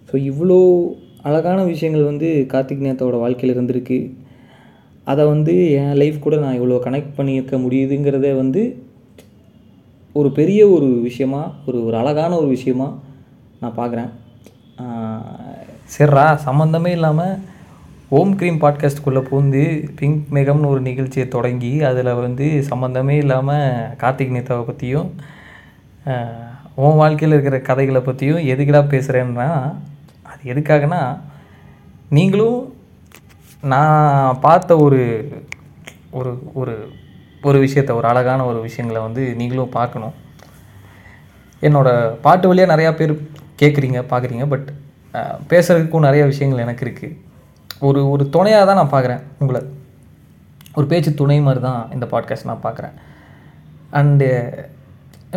ஸோ 0.09 0.15
இவ்வளோ 0.31 0.59
அழகான 1.29 1.59
விஷயங்கள் 1.71 2.09
வந்து 2.11 2.27
கார்த்திக் 2.51 2.85
நேத்தாவோட 2.87 3.17
வாழ்க்கையில் 3.23 3.55
இருந்திருக்கு. 3.55 3.97
அதை 5.11 5.23
வந்து 5.33 5.53
என் 5.79 5.97
லைஃப் 6.01 6.23
கூட 6.25 6.35
நான் 6.43 6.57
இவ்வளோ 6.59 6.77
கனெக்ட் 6.85 7.17
பண்ணியிருக்க 7.17 7.55
முடியுதுங்கிறத 7.65 8.29
வந்து 8.41 8.61
ஒரு 10.17 10.29
பெரிய 10.31 10.61
ஒரு 10.67 10.87
விஷயமா 11.01 11.41
ஒரு 11.65 11.77
ஒரு 11.85 11.95
அழகான 11.97 12.37
ஒரு 12.37 12.47
விஷயமா 12.47 12.87
நான் 13.59 13.77
பார்க்குறேன். 13.77 14.09
சரிடா 15.93 16.23
சம்மந்தமே 16.45 16.87
இல்லாமல் 16.87 17.35
ஓம் 18.09 18.33
க்ரீம் 18.37 18.61
பாட்காஸ்ட்டுக்குள்ளே 18.61 19.21
பூந்து 19.31 19.63
பிங்க் 19.95 20.25
மேகம்னு 20.33 20.65
ஒரு 20.65 20.81
நிகழ்ச்சியை 20.81 21.27
தொடங்கி 21.27 21.71
அதில் 21.83 22.09
வந்து 22.15 22.47
சம்மந்தமே 22.69 23.15
இல்லாமல் 23.17 23.95
கார்த்திக் 23.97 24.35
நேதாவை 24.35 24.63
பற்றியும் 24.63 25.09
உன் 26.75 26.95
வாழ்க்கையில் 26.95 27.35
இருக்கிற 27.39 27.59
கதைகளை 27.61 28.01
பற்றியும் 28.01 28.47
எதுக்கடா 28.53 28.81
பேசுகிறேன்னா 28.93 29.49
அது 30.23 30.41
எதுக்காகனா 30.45 31.01
நீங்களும் 32.09 32.59
நான் 33.61 34.37
பார்த்த 34.41 34.77
ஒரு 34.77 35.01
ஒரு 36.11 36.31
ஒரு 36.53 36.75
ஒரு 37.49 37.57
விஷயத்த 37.65 37.91
ஒரு 37.99 38.07
அழகான 38.11 38.45
ஒரு 38.49 38.59
விஷயங்களை 38.67 38.99
வந்து 39.07 39.23
நீங்களும் 39.39 39.75
பார்க்கணும். 39.77 40.15
என்னோடய 41.67 42.11
பாட்டு 42.25 42.49
வழியாக 42.49 42.71
நிறையா 42.73 42.91
பேர் 42.99 43.13
கேட்குறீங்க 43.61 43.99
பார்க்குறீங்க 44.11 44.45
பட் 44.53 44.67
பேசுகிறதுக்கும் 45.51 46.07
நிறைய 46.07 46.23
விஷயங்கள் 46.31 46.63
எனக்கு 46.65 46.85
இருக்குது 46.85 47.15
ஒரு 47.87 48.01
ஒரு 48.13 48.23
துணையாக 48.35 48.65
தான் 48.69 48.79
நான் 48.79 48.93
பார்க்குறேன் 48.95 49.23
உங்களை. 49.41 49.61
ஒரு 50.77 50.85
பேச்சு 50.91 51.11
துணை 51.21 51.37
மாதிரி 51.45 51.61
தான் 51.67 51.81
இந்த 51.95 52.05
பாட்காஸ்ட் 52.13 52.49
நான் 52.49 52.65
பார்க்குறேன் 52.65 52.95
அண்டு 53.99 54.27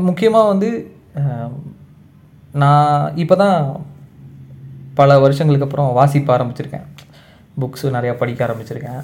முக்கியமாக 0.08 0.50
வந்து 0.52 0.70
நான் 2.62 3.16
இப்போ 3.22 3.36
தான் 3.44 3.58
பல 5.00 5.18
வருஷங்களுக்கு 5.24 5.66
அப்புறம் 5.66 5.96
வாசிப்ப 5.98 6.34
ஆரம்பிச்சிருக்கேன். 6.36 6.86
புக்ஸு 7.60 7.94
நிறையா 7.96 8.14
படிக்க 8.20 8.40
ஆரம்பிச்சிருக்கேன். 8.46 9.02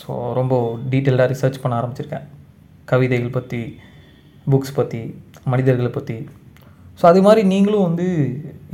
ஸோ 0.00 0.10
ரொம்ப 0.38 0.54
டீட்டெயில்டாக 0.92 1.32
ரிசர்ச் 1.32 1.62
பண்ண 1.62 1.74
ஆரம்பிச்சிருக்கேன். 1.80 2.26
கவிதைகள் 2.90 3.36
பற்றி 3.38 3.62
புக்ஸ் 4.52 4.76
பற்றி 4.78 5.00
மனிதர்களை 5.52 5.90
பற்றி 5.96 6.16
ஸோ 7.00 7.04
அது 7.10 7.20
மாதிரி 7.26 7.42
நீங்களும் 7.50 7.86
வந்து 7.88 8.06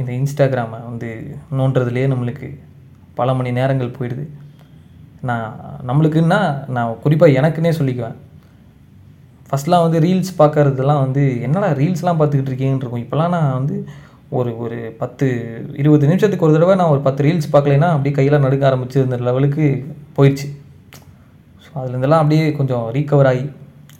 இந்த 0.01 0.11
இன்ஸ்டாகிராமை 0.21 0.79
வந்து 0.91 1.11
நோண்டுறதுலேயே 1.59 2.07
நம்மளுக்கு 2.13 2.49
பல 3.19 3.35
மணி 3.39 3.51
நேரங்கள் 3.59 3.97
போயிடுது. 3.97 4.25
நான் 5.29 5.53
நம்மளுக்குன்னா 5.89 6.41
நான் 6.77 6.99
குறிப்பாக 7.05 7.37
எனக்குன்னே 7.41 7.73
சொல்லிக்குவேன். 7.79 8.17
ஃபஸ்ட்லாம் 9.49 9.85
வந்து 9.85 9.99
ரீல்ஸ் 10.07 10.33
பார்க்குறதுலாம் 10.41 11.03
வந்து 11.05 11.25
என்னடா 11.47 11.69
ரீல்ஸ்லாம் 11.81 12.19
பார்த்துக்கிட்டு 12.21 12.53
இருக்கீங்கன்னு 12.53 12.85
இருக்கும். 12.85 13.05
இப்போலாம் 13.05 13.35
நான் 13.37 13.57
வந்து 13.59 13.77
ஒரு 14.39 14.51
ஒரு 14.65 14.79
பத்து 15.01 15.27
இருபது 15.83 16.05
நிமிஷத்துக்கு 16.11 16.47
ஒரு 16.47 16.55
தடவை 16.57 16.75
நான் 16.81 16.93
ஒரு 16.95 17.03
பத்து 17.09 17.25
ரீல்ஸ் 17.27 17.53
பார்க்கலைன்னா 17.55 17.91
அப்படியே 17.95 18.17
கையில் 18.19 18.45
நடுக்க 18.45 18.71
ஆரம்பிச்சிருந்த 18.71 19.19
லெவலுக்கு 19.29 19.67
போயிடுச்சு 20.17 20.49
அதுலேருந்தெல்லாம் 21.79 22.23
அப்படியே 22.23 22.45
கொஞ்சம் 22.59 22.85
ரீகவர் 22.97 23.29
ஆகி 23.31 23.45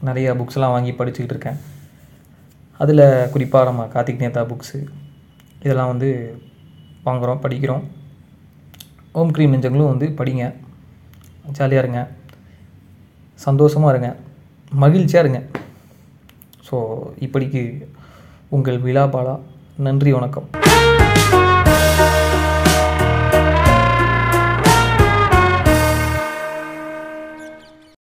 நிறைய 0.09 0.35
புக்ஸ்லாம் 0.41 0.75
வாங்கி 0.75 0.93
படிச்சுக்கிட்டு 0.99 1.35
இருக்கேன். 1.35 1.59
அதில் 2.83 3.03
குறிப்பாக 3.35 3.69
நம்ம 3.69 3.85
கார்த்திக் 3.95 4.23
நேதா 4.23 4.43
புக்ஸு 4.51 4.79
இதெல்லாம் 5.65 5.93
வந்து 5.93 6.09
வாங்குகிறோம் 7.07 7.43
படிக்கிறோம். 7.45 7.85
ஓம் 9.21 9.33
க்ரீம் 9.35 9.55
நெஞ்சங்களும் 9.55 9.93
வந்து 9.93 10.07
படிங்க. 10.19 10.47
ஜாலியாக 11.59 11.83
இருங்க. 11.85 12.01
சந்தோஷமாக 13.47 13.93
இருங்க. 13.95 14.11
மகிழ்ச்சியாக 14.85 15.25
இருங்க. 15.25 15.43
ஸோ 16.69 16.77
இப்படிக்கு 17.27 17.65
உங்கள் 18.49 18.79
விழா 18.87 19.07
பாலா. 19.17 19.37
நன்றி 19.89 20.13
வணக்கம். 20.13 20.66